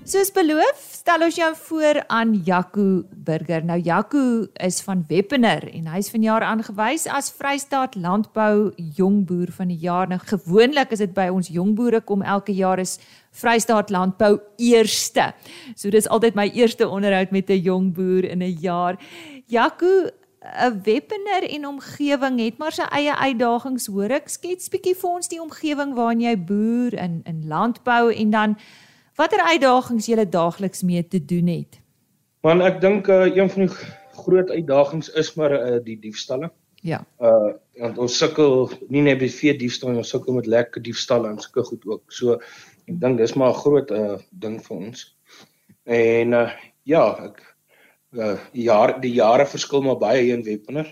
Soos 0.07 0.31
beloof, 0.31 0.92
stel 1.03 1.25
ons 1.27 1.35
jou 1.35 1.51
voor 1.65 1.99
aan 2.15 2.35
Jaco 2.47 3.03
Burger. 3.11 3.65
Nou 3.67 3.79
Jaco 3.83 4.47
is 4.63 4.79
van 4.87 5.01
Weppener 5.09 5.65
en 5.75 5.89
hy's 5.91 6.13
vanjaar 6.15 6.45
aangewys 6.47 7.09
as 7.11 7.33
Vrystaat 7.35 7.97
Landbou 7.99 8.71
Jongboer 8.77 9.51
van 9.57 9.73
die 9.73 9.81
jaar. 9.83 10.07
Nou 10.07 10.21
gewoonlik 10.23 10.95
is 10.95 11.03
dit 11.03 11.15
by 11.17 11.27
ons 11.35 11.51
jongboere 11.51 12.05
kom 12.07 12.23
elke 12.23 12.55
jaar 12.55 12.79
is 12.79 13.01
Vrystaat 13.35 13.91
Landbou 13.91 14.37
eerste. 14.63 15.33
So 15.75 15.91
dis 15.91 16.07
altyd 16.07 16.39
my 16.39 16.47
eerste 16.55 16.87
onderhoud 16.87 17.35
met 17.35 17.51
'n 17.51 17.59
jongboer 17.67 18.25
in 18.31 18.43
'n 18.43 18.59
jaar. 18.61 18.95
Jaco 19.47 20.07
'n 20.43 20.81
Weppener 20.85 21.43
en 21.51 21.67
omgewing 21.67 22.39
het 22.39 22.59
maar 22.59 22.73
sy 22.73 22.87
eie 22.93 23.17
uitdagings, 23.17 23.87
hoor 23.87 24.11
ek. 24.11 24.29
Skets 24.29 24.69
bietjie 24.69 24.95
vir 24.95 25.11
ons 25.11 25.29
die 25.29 25.43
omgewing 25.43 25.95
waarin 25.95 26.21
jy 26.21 26.37
boer 26.37 26.95
in 26.95 27.23
in 27.25 27.49
landbou 27.49 28.15
en 28.15 28.31
dan 28.31 28.57
watter 29.17 29.43
uitdagings 29.45 30.09
jy 30.09 30.25
daagliks 30.25 30.83
mee 30.83 31.03
te 31.03 31.21
doen 31.25 31.47
het. 31.53 31.79
Man, 32.43 32.63
ek 32.63 32.81
dink 32.83 33.09
uh, 33.09 33.29
een 33.31 33.51
van 33.51 33.67
die 33.67 33.75
groot 34.23 34.51
uitdagings 34.51 35.13
is 35.19 35.35
maar 35.39 35.55
uh, 35.55 35.79
die 35.85 35.99
diefstalle. 36.01 36.51
Ja. 36.83 37.05
Uh 37.23 37.53
want 37.81 37.97
ons 37.99 38.19
sukkel 38.21 38.67
nie 38.93 39.01
net 39.01 39.23
met 39.23 39.33
vee 39.33 39.55
diefstal, 39.57 39.95
ons 39.97 40.11
sukkel 40.13 40.35
met 40.37 40.49
lekker 40.51 40.83
diefstalle 40.85 41.31
en 41.31 41.39
sulke 41.41 41.63
goed 41.65 41.87
ook. 41.89 42.03
So 42.13 42.35
ek 42.91 42.99
dink 43.01 43.19
dis 43.19 43.33
maar 43.39 43.55
'n 43.55 43.61
groot 43.63 43.91
uh 43.91 44.19
ding 44.31 44.59
vir 44.65 44.77
ons. 44.77 45.07
En 45.87 46.35
uh 46.37 46.51
ja, 46.85 47.05
ek 47.29 47.41
uh 48.19 48.37
die 48.53 48.67
jaar 48.67 48.99
die 49.01 49.15
jare 49.15 49.47
verskil 49.47 49.83
maar 49.87 49.99
baie 50.03 50.21
hier 50.23 50.35
in 50.35 50.45
Weppener. 50.45 50.91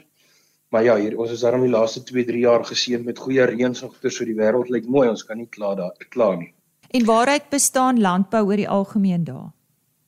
Maar 0.70 0.84
ja, 0.84 0.96
hier 0.96 1.18
ons 1.18 1.34
is 1.34 1.42
daarom 1.42 1.66
die 1.66 1.74
laaste 1.74 2.00
2-3 2.06 2.38
jaar 2.46 2.64
geseën 2.64 3.04
met 3.04 3.18
goeie 3.18 3.44
reënsogter, 3.44 4.10
so 4.10 4.24
die 4.24 4.38
wêreld 4.38 4.70
lyk 4.70 4.86
mooi. 4.86 5.08
Ons 5.08 5.26
kan 5.26 5.38
nie 5.38 5.50
kla 5.50 5.74
daar 5.74 6.08
kla 6.14 6.34
nie. 6.38 6.54
En 6.90 7.04
waaruit 7.04 7.48
bestaan 7.48 8.00
landbou 8.00 8.44
oor 8.46 8.58
die 8.58 8.68
algemeen 8.68 9.24
daar? 9.24 9.52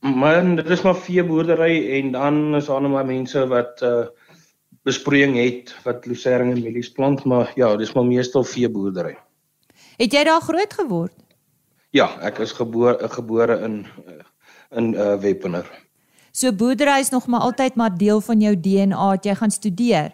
Man, 0.03 0.57
dit 0.59 0.71
is 0.75 0.83
maar 0.83 0.97
veeboerdery 0.99 1.77
en 1.99 2.12
dan 2.12 2.55
is 2.59 2.66
daar 2.66 2.83
nog 2.83 2.90
maar 2.90 3.07
mense 3.07 3.47
wat 3.47 3.83
uh 3.83 4.07
besproeiing 4.83 5.37
het 5.38 5.77
wat 5.85 6.07
lucerne 6.11 6.57
en 6.57 6.62
mielies 6.62 6.88
plant, 6.90 7.25
maar 7.25 7.53
ja, 7.55 7.77
dis 7.77 7.92
maar 7.95 8.05
meestal 8.05 8.42
veeboerdery. 8.45 9.14
Het 9.97 10.12
jy 10.12 10.25
daar 10.27 10.42
groot 10.42 10.73
geword? 10.75 11.14
Ja, 11.95 12.09
ek 12.18 12.40
is 12.42 12.53
gebore 12.59 13.09
gebore 13.14 13.61
in 13.62 13.87
in 14.75 14.95
uh 14.95 15.14
Wepener. 15.23 15.71
So 16.33 16.51
boerdery 16.53 16.99
is 16.99 17.14
nog 17.14 17.27
maar 17.27 17.40
altyd 17.40 17.75
maar 17.75 17.95
deel 17.97 18.21
van 18.21 18.40
jou 18.40 18.57
DNA 18.61 19.11
het 19.11 19.25
jy 19.25 19.35
gaan 19.35 19.51
studeer. 19.51 20.11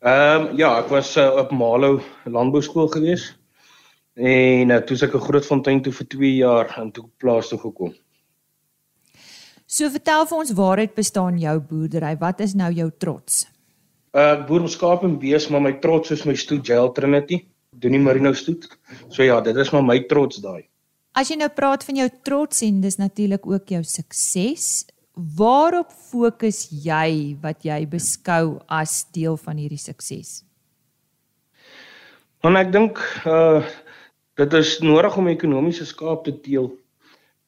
Ehm 0.00 0.42
um, 0.42 0.56
ja, 0.56 0.78
ek 0.78 0.88
was 0.88 1.16
uh, 1.16 1.36
op 1.36 1.50
Malo 1.50 2.00
landbouskool 2.24 2.88
gewees. 2.88 3.36
En 4.16 4.72
uh, 4.72 4.78
toe 4.80 4.96
ek 5.04 5.14
in 5.18 5.20
Grootfontein 5.20 5.82
toe 5.84 5.92
vir 5.92 6.06
2 6.14 6.30
jaar 6.38 6.70
en 6.80 6.88
toe 6.92 7.04
plaas 7.20 7.50
toe 7.52 7.58
gekom. 7.60 7.92
So 9.66 9.90
vertel 9.92 10.24
vir 10.30 10.38
ons 10.38 10.54
waaruit 10.56 10.94
bestaan 10.96 11.36
jou 11.42 11.58
boerdery? 11.60 12.14
Wat 12.20 12.40
is 12.40 12.54
nou 12.56 12.70
jou 12.72 12.88
trots? 12.96 13.44
Uh, 14.16 14.38
ek 14.38 14.46
boer 14.48 14.64
met 14.64 14.72
skaap 14.72 15.04
en 15.04 15.18
bees, 15.20 15.50
maar 15.52 15.60
my 15.60 15.74
trots 15.82 16.14
is 16.14 16.24
my 16.24 16.32
stoet 16.38 16.64
Jail 16.64 16.88
Trinity. 16.96 17.42
Doen 17.76 17.92
nie 17.92 18.00
Marino 18.00 18.32
stoet. 18.32 18.64
So 19.12 19.26
ja, 19.26 19.42
dit 19.44 19.56
is 19.60 19.72
maar 19.74 19.84
my 19.84 19.98
trots 20.08 20.40
daai. 20.40 20.64
As 21.16 21.28
jy 21.28 21.36
nou 21.40 21.50
praat 21.52 21.84
van 21.84 22.00
jou 22.00 22.08
trots 22.24 22.62
en 22.64 22.80
dis 22.80 22.96
natuurlik 23.00 23.44
ook 23.48 23.72
jou 23.74 23.82
sukses, 23.84 24.86
waarop 25.16 25.92
fokus 26.08 26.66
jy 26.70 27.36
wat 27.42 27.64
jy 27.64 27.82
beskou 27.88 28.60
as 28.68 29.02
deel 29.12 29.36
van 29.40 29.60
hierdie 29.60 29.80
sukses? 29.80 30.40
Want 32.44 32.60
ek 32.64 32.72
dink 32.72 33.02
uh 33.28 33.66
dit 34.36 34.52
is 34.52 34.78
nodig 34.84 35.16
om 35.16 35.28
ekonomiese 35.28 35.86
skaap 35.88 36.24
te 36.24 36.34
teel. 36.44 36.70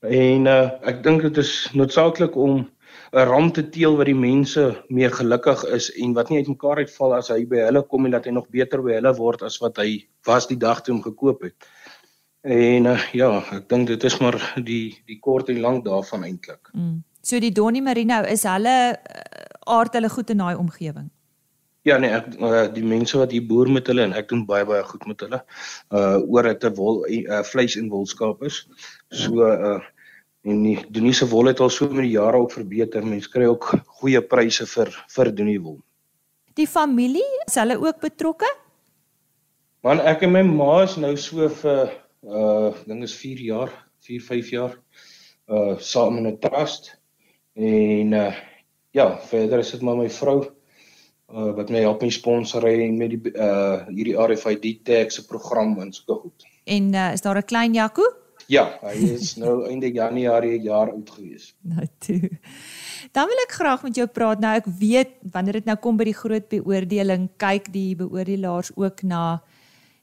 En 0.06 0.46
uh 0.46 0.66
ek 0.88 1.02
dink 1.04 1.22
dit 1.26 1.40
is 1.42 1.52
noodsaaklik 1.74 2.36
om 2.36 2.68
'n 3.12 3.24
ram 3.28 3.52
te 3.52 3.64
teel 3.68 3.96
wat 3.96 4.06
die 4.06 4.14
mense 4.14 4.84
mee 4.88 5.08
gelukkig 5.08 5.64
is 5.64 5.88
en 5.96 6.12
wat 6.12 6.28
nie 6.28 6.38
uitmekaar 6.38 6.84
uitval 6.84 7.14
as 7.14 7.28
hy 7.32 7.44
by 7.48 7.64
hulle 7.66 7.82
kom 7.82 8.04
en 8.04 8.16
dat 8.16 8.24
hy 8.24 8.32
nog 8.36 8.48
beter 8.52 8.82
by 8.82 8.98
hulle 8.98 9.14
word 9.16 9.42
as 9.42 9.58
wat 9.64 9.76
hy 9.76 10.06
was 10.26 10.46
die 10.46 10.58
dag 10.60 10.82
toe 10.82 10.94
hom 10.94 11.02
gekoop 11.02 11.42
het. 11.42 11.56
En 12.42 12.86
uh, 12.86 13.00
ja, 13.12 13.30
ek 13.52 13.68
dink 13.68 13.88
dit 13.88 14.04
is 14.04 14.18
maar 14.20 14.38
die 14.56 14.98
die 15.06 15.18
kort 15.20 15.48
en 15.48 15.60
lank 15.60 15.84
daarvan 15.84 16.24
eintlik. 16.24 16.70
Mm. 16.72 17.02
So 17.22 17.40
die 17.40 17.52
Donnie 17.52 17.82
Marino 17.82 18.22
is 18.24 18.44
hulle 18.48 18.76
uh, 18.96 19.46
aard 19.66 19.92
hulle 19.92 20.08
goed 20.08 20.30
in 20.30 20.44
daai 20.44 20.56
omgewing. 20.56 21.10
Ja 21.86 21.98
nee, 21.98 22.10
ek 22.10 22.32
uh, 22.42 22.64
die 22.74 22.84
mense 22.84 23.18
wat 23.20 23.32
hier 23.32 23.44
boer 23.46 23.68
met 23.70 23.86
hulle 23.90 24.02
en 24.08 24.16
ek 24.18 24.28
doen 24.32 24.42
baie 24.48 24.66
baie 24.66 24.82
goed 24.86 25.06
met 25.06 25.20
hulle. 25.24 25.42
Uh 25.94 26.18
oor 26.26 26.48
dit 26.50 26.64
'n 26.64 26.74
wol 26.74 27.04
uh, 27.06 27.42
vleis 27.46 27.76
en 27.78 27.90
wolskaap 27.92 28.42
is. 28.42 28.66
So 29.10 29.46
uh 29.46 29.78
en 30.48 30.62
die 30.64 30.78
Doniese 30.90 31.26
wol 31.28 31.50
het 31.50 31.60
al 31.60 31.70
so 31.70 31.88
met 31.90 32.06
die 32.06 32.16
jare 32.16 32.38
ook 32.40 32.52
verbeter. 32.52 33.04
Mense 33.04 33.30
kry 33.30 33.46
ook 33.46 33.70
goeie 34.00 34.20
pryse 34.22 34.66
vir 34.66 34.90
vir 35.14 35.32
Donie 35.32 35.60
wol. 35.60 35.78
Die 36.58 36.66
familie, 36.66 37.26
is 37.46 37.54
hulle 37.60 37.76
ook 37.78 38.00
betrokke? 38.00 38.48
Man, 39.86 40.00
ek 40.00 40.24
en 40.26 40.32
my 40.34 40.42
ma 40.42 40.82
is 40.82 40.96
nou 40.96 41.14
so 41.16 41.48
vir 41.62 41.94
uh 42.26 42.74
ding 42.86 43.02
is 43.06 43.14
4 43.14 43.38
jaar, 43.38 43.70
4 44.02 44.20
5 44.26 44.50
jaar 44.50 44.74
uh 45.46 45.76
saam 45.78 46.18
in 46.18 46.26
'n 46.26 46.38
trust. 46.42 46.96
En 47.54 48.12
uh 48.12 48.34
ja, 48.90 49.18
verder 49.30 49.58
is 49.58 49.70
dit 49.70 49.82
maar 49.82 49.96
my 49.96 50.10
vrou 50.10 50.57
uh, 51.32 51.50
wat 51.56 51.70
my 51.70 51.82
help 51.84 52.02
met 52.02 52.12
sponsoring 52.12 52.96
met 52.98 53.10
die 53.14 53.32
uh 53.34 53.86
hierdie 53.88 54.16
RFID 54.16 54.84
tag 54.84 55.12
se 55.12 55.26
program 55.26 55.78
en 55.80 55.92
so 55.92 56.22
goed. 56.22 56.46
En 56.64 56.92
uh, 56.92 57.12
is 57.12 57.20
daar 57.20 57.38
'n 57.38 57.44
klein 57.44 57.74
Jaco? 57.74 58.02
Ja, 58.48 58.78
hy 58.80 58.96
is 59.12 59.36
nou 59.36 59.60
einde 59.70 59.92
Januarie 59.92 60.60
jaar 60.60 60.90
oud 60.90 61.10
gewees. 61.10 61.54
Nou 61.60 61.86
toe. 61.98 62.30
Dan 63.12 63.28
wil 63.28 63.44
ek 63.44 63.52
graag 63.52 63.82
met 63.82 63.96
jou 63.96 64.06
praat. 64.06 64.40
Nou 64.40 64.54
ek 64.56 64.66
weet 64.78 65.10
wanneer 65.32 65.60
dit 65.60 65.68
nou 65.68 65.76
kom 65.76 65.96
by 65.96 66.04
die 66.08 66.16
groot 66.16 66.48
beoordeling, 66.48 67.28
kyk 67.36 67.72
die 67.72 67.96
beoordelaars 67.96 68.72
ook 68.76 69.02
na 69.02 69.42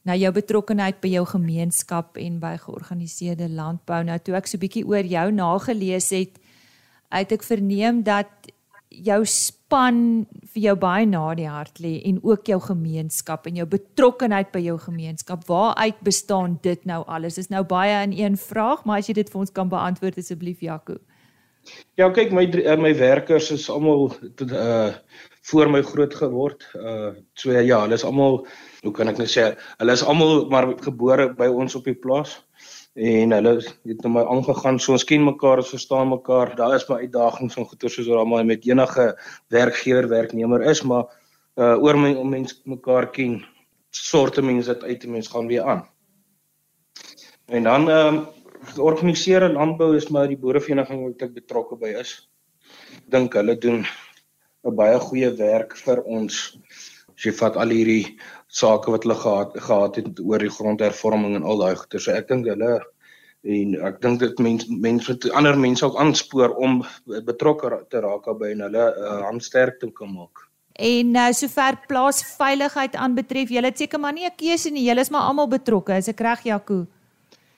na 0.05 0.13
jou 0.13 0.29
betrokkeheid 0.31 0.99
by 1.01 1.09
jou 1.15 1.25
gemeenskap 1.25 2.17
en 2.21 2.37
by 2.39 2.53
georganiseerde 2.61 3.49
landbou. 3.49 4.03
Nou 4.05 4.19
toe 4.21 4.35
ek 4.37 4.47
so 4.47 4.57
'n 4.57 4.61
bietjie 4.61 4.85
oor 4.85 5.01
jou 5.01 5.31
nagelees 5.31 6.09
het, 6.13 6.37
het 7.09 7.31
ek 7.31 7.43
verneem 7.43 8.03
dat 8.03 8.29
jou 9.03 9.19
span 9.27 10.25
vir 10.53 10.61
jou 10.69 10.75
baie 10.79 11.05
na 11.09 11.23
die 11.37 11.47
hart 11.49 11.81
lê 11.83 11.97
en 12.07 12.19
ook 12.23 12.47
jou 12.47 12.59
gemeenskap 12.63 13.47
en 13.49 13.59
jou 13.59 13.65
betrokkeheid 13.69 14.51
by 14.53 14.61
jou 14.63 14.77
gemeenskap. 14.79 15.43
Waaruit 15.49 15.99
bestaan 16.05 16.59
dit 16.63 16.85
nou 16.85 17.03
alles? 17.07 17.39
Is 17.41 17.51
nou 17.53 17.63
baie 17.67 17.97
in 18.03 18.15
een 18.15 18.37
vraag, 18.37 18.85
maar 18.85 19.03
as 19.03 19.09
jy 19.09 19.17
dit 19.19 19.31
vir 19.31 19.43
ons 19.43 19.51
kan 19.51 19.69
beantwoord 19.71 20.21
asseblief 20.21 20.63
Jaco. 20.63 20.99
Ja, 21.97 22.11
kyk 22.13 22.33
my 22.35 22.45
eh, 22.61 22.77
my 22.77 22.93
werkers 22.97 23.51
is 23.51 23.69
almal 23.73 24.11
uh 24.45 24.93
voor 25.45 25.69
my 25.69 25.81
groot 25.85 26.13
geword. 26.13 26.63
Uh 26.73 27.13
so 27.33 27.51
ja, 27.51 27.81
hulle 27.83 27.93
is 27.93 28.05
almal, 28.05 28.45
hoe 28.83 28.93
kan 28.93 29.09
ek 29.09 29.19
nou 29.21 29.27
sê, 29.29 29.51
hulle 29.79 29.93
is 29.93 30.03
almal 30.05 30.47
maar 30.49 30.71
gebore 30.81 31.31
by 31.37 31.49
ons 31.49 31.75
op 31.77 31.85
die 31.85 31.97
plaas 31.97 32.39
en 32.95 33.31
hulle 33.35 33.53
het 33.59 34.03
nou 34.03 34.11
maar 34.13 34.29
aangegaan 34.31 34.79
so 34.79 34.93
ons 34.95 35.03
ken 35.03 35.23
mekaar 35.23 35.59
ons 35.59 35.73
verstaan 35.73 36.13
mekaar. 36.13 36.53
Daar 36.55 36.75
is 36.75 36.87
maar 36.87 37.03
uitdagings 37.03 37.57
en 37.59 37.67
goeie 37.67 37.89
soos 37.91 38.07
almal 38.07 38.45
met 38.47 38.65
enige 38.65 39.07
werkgewer 39.51 40.07
werknemer 40.07 40.63
is 40.63 40.81
maar 40.83 41.03
uh, 41.59 41.75
oor 41.75 41.99
my 41.99 42.13
om 42.15 42.29
mense 42.29 42.55
mekaar 42.63 43.11
ken 43.11 43.41
sorte 43.91 44.41
mense 44.41 44.71
dit 44.73 44.83
uit 44.83 45.05
mense 45.07 45.31
gaan 45.31 45.47
weer 45.47 45.63
aan. 45.63 45.83
En 47.47 47.63
dan 47.63 47.89
ehm 47.89 48.15
um, 48.15 48.25
georganiseerde 48.65 49.51
landbou 49.53 49.95
is 49.95 50.07
maar 50.09 50.27
die 50.27 50.39
boerevereniging 50.39 51.03
wat 51.03 51.21
ek 51.21 51.35
betrokke 51.35 51.75
by 51.77 51.91
is. 51.99 52.29
Dink 53.11 53.35
hulle 53.37 53.57
doen 53.57 53.85
'n 54.65 54.75
baie 54.75 54.99
goeie 54.99 55.29
werk 55.37 55.75
vir 55.77 56.01
ons. 56.03 56.57
As 57.15 57.23
jy 57.23 57.31
vat 57.31 57.57
al 57.57 57.69
hierdie 57.69 58.17
sake 58.55 58.91
wat 58.91 59.03
hulle 59.03 59.17
gehad 59.19 59.55
gehad 59.67 59.99
het 59.99 60.19
oor 60.23 60.43
die 60.43 60.51
grondhervorming 60.57 61.35
en 61.35 61.43
al 61.43 61.63
daai 61.63 61.75
goeie. 61.75 61.99
So 61.99 62.13
ek 62.15 62.29
dink 62.31 62.47
hulle 62.47 62.79
en 63.55 63.75
ek 63.89 64.01
dink 64.01 64.23
dit 64.23 64.41
mense 64.41 64.79
mense 64.81 65.17
ander 65.37 65.57
mense 65.59 65.85
ook 65.85 65.99
aanspoor 66.01 66.55
om 66.55 66.81
betrokke 67.27 67.83
te 67.91 68.01
raak 68.05 68.29
by 68.39 68.53
en 68.55 68.65
hulle 68.65 68.85
uh, 68.95 69.21
handsterk 69.27 69.79
te 69.81 69.91
kan 69.93 70.13
maak. 70.13 70.47
En 70.75 71.11
nou 71.15 71.29
uh, 71.31 71.35
sover 71.35 71.77
plaasveiligheid 71.87 72.97
aanbetref, 72.99 73.51
julle 73.53 73.71
het 73.71 73.79
seker 73.79 73.99
maar 73.99 74.15
nie 74.15 74.25
'n 74.27 74.35
keuse 74.35 74.71
nie. 74.71 74.87
Julle 74.87 75.01
is 75.01 75.11
maar 75.11 75.27
almal 75.27 75.47
betrokke. 75.47 75.97
Is 75.97 76.07
ek 76.07 76.19
reg, 76.19 76.43
Jaco? 76.43 76.85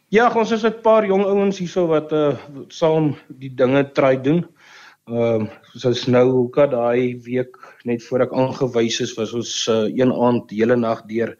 Ja, 0.09 0.31
ons 0.33 0.51
is 0.51 0.63
'n 0.63 0.81
paar 0.81 1.05
jong 1.05 1.25
ouens 1.25 1.57
hierso 1.57 1.87
wat 1.87 2.11
uh 2.11 2.37
saam 2.67 3.15
die 3.27 3.53
dinge 3.53 3.91
try 3.93 4.15
doen. 4.21 4.45
Ehm 5.07 5.45
uh, 5.45 5.51
soos 5.79 6.01
nou 6.11 6.25
hoeka 6.29 6.65
daai 6.67 7.15
week 7.23 7.55
net 7.87 8.03
voor 8.03 8.25
ek 8.25 8.33
aangewys 8.35 8.99
is 9.05 9.13
was 9.15 9.31
ons 9.33 9.51
uh, 9.71 9.85
een 9.87 10.11
aand 10.11 10.51
hele 10.51 10.75
nag 10.75 11.05
deur 11.07 11.37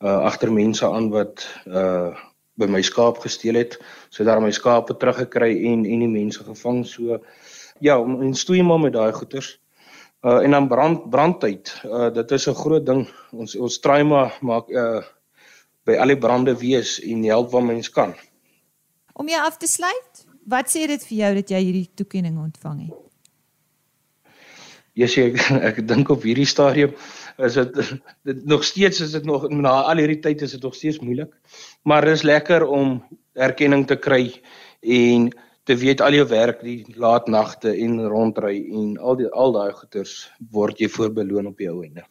uh 0.00 0.20
agter 0.28 0.52
mense 0.52 0.86
aan 0.88 1.10
wat 1.12 1.44
uh 1.66 2.16
by 2.56 2.66
my 2.70 2.80
skaap 2.82 3.18
gesteel 3.20 3.58
het. 3.60 3.76
So 4.08 4.24
daar 4.24 4.40
my 4.40 4.52
skaape 4.52 4.96
teruggekry 4.96 5.52
en 5.72 5.84
en 5.84 6.06
die 6.06 6.08
mense 6.08 6.44
gevang. 6.44 6.84
So 6.86 7.20
ja, 7.80 7.98
en 8.00 8.34
stoei 8.34 8.62
maar 8.62 8.80
met 8.80 8.96
daai 8.96 9.12
goeters. 9.12 9.58
Uh 10.24 10.40
en 10.40 10.56
dan 10.56 10.68
brand 10.68 11.10
brandtyd. 11.10 11.74
Uh 11.84 12.08
dit 12.08 12.30
is 12.30 12.48
'n 12.48 12.54
groot 12.54 12.86
ding. 12.86 13.08
Ons 13.32 13.56
ons 13.56 13.78
try 13.78 14.02
maar 14.02 14.38
maak 14.40 14.70
uh 14.70 15.02
by 15.84 16.00
al 16.00 16.08
die 16.08 16.18
brande 16.18 16.56
wees 16.56 17.00
en 17.00 17.24
help 17.24 17.50
waar 17.50 17.64
mens 17.64 17.90
kan. 17.90 18.14
Om 19.12 19.28
jou 19.28 19.42
af 19.44 19.56
te 19.56 19.66
sluit, 19.66 20.24
Wat 20.50 20.68
sê 20.70 20.86
dit 20.90 21.04
vir 21.08 21.16
jou 21.18 21.32
dat 21.40 21.50
jy 21.54 21.60
hierdie 21.64 21.90
toekenning 21.96 22.38
ontvang 22.42 22.86
het? 22.86 23.00
Ja, 24.94 25.08
yes, 25.08 25.16
ek 25.18 25.38
ek 25.70 25.80
dink 25.88 26.10
op 26.14 26.22
hierdie 26.22 26.46
stadium 26.46 26.92
is 27.42 27.56
dit 27.58 27.78
dit 28.28 28.44
nog 28.46 28.62
steeds 28.62 29.00
is 29.02 29.14
dit 29.16 29.24
nog 29.26 29.48
na 29.50 29.80
al 29.90 29.98
hierdie 29.98 30.20
tyd 30.22 30.44
is 30.46 30.54
dit 30.54 30.62
nog 30.62 30.76
steeds 30.78 31.00
moeilik. 31.02 31.32
Maar 31.82 32.06
dit 32.06 32.20
is 32.20 32.22
lekker 32.22 32.66
om 32.66 33.00
erkenning 33.34 33.88
te 33.90 33.96
kry 33.98 34.28
en 34.80 35.32
te 35.64 35.76
weet 35.80 36.00
al 36.04 36.14
jou 36.14 36.26
werk 36.30 36.62
die 36.62 36.84
laat 37.00 37.26
nagte 37.26 37.72
en 37.72 38.04
rondry 38.06 38.60
en 38.70 38.96
al 39.00 39.18
die 39.18 39.30
al 39.32 39.56
daai 39.56 39.72
goeters 39.72 40.28
word 40.52 40.78
jy 40.78 40.90
voorbeloon 40.92 41.48
op 41.50 41.58
jou 41.58 41.80
einde. 41.82 42.04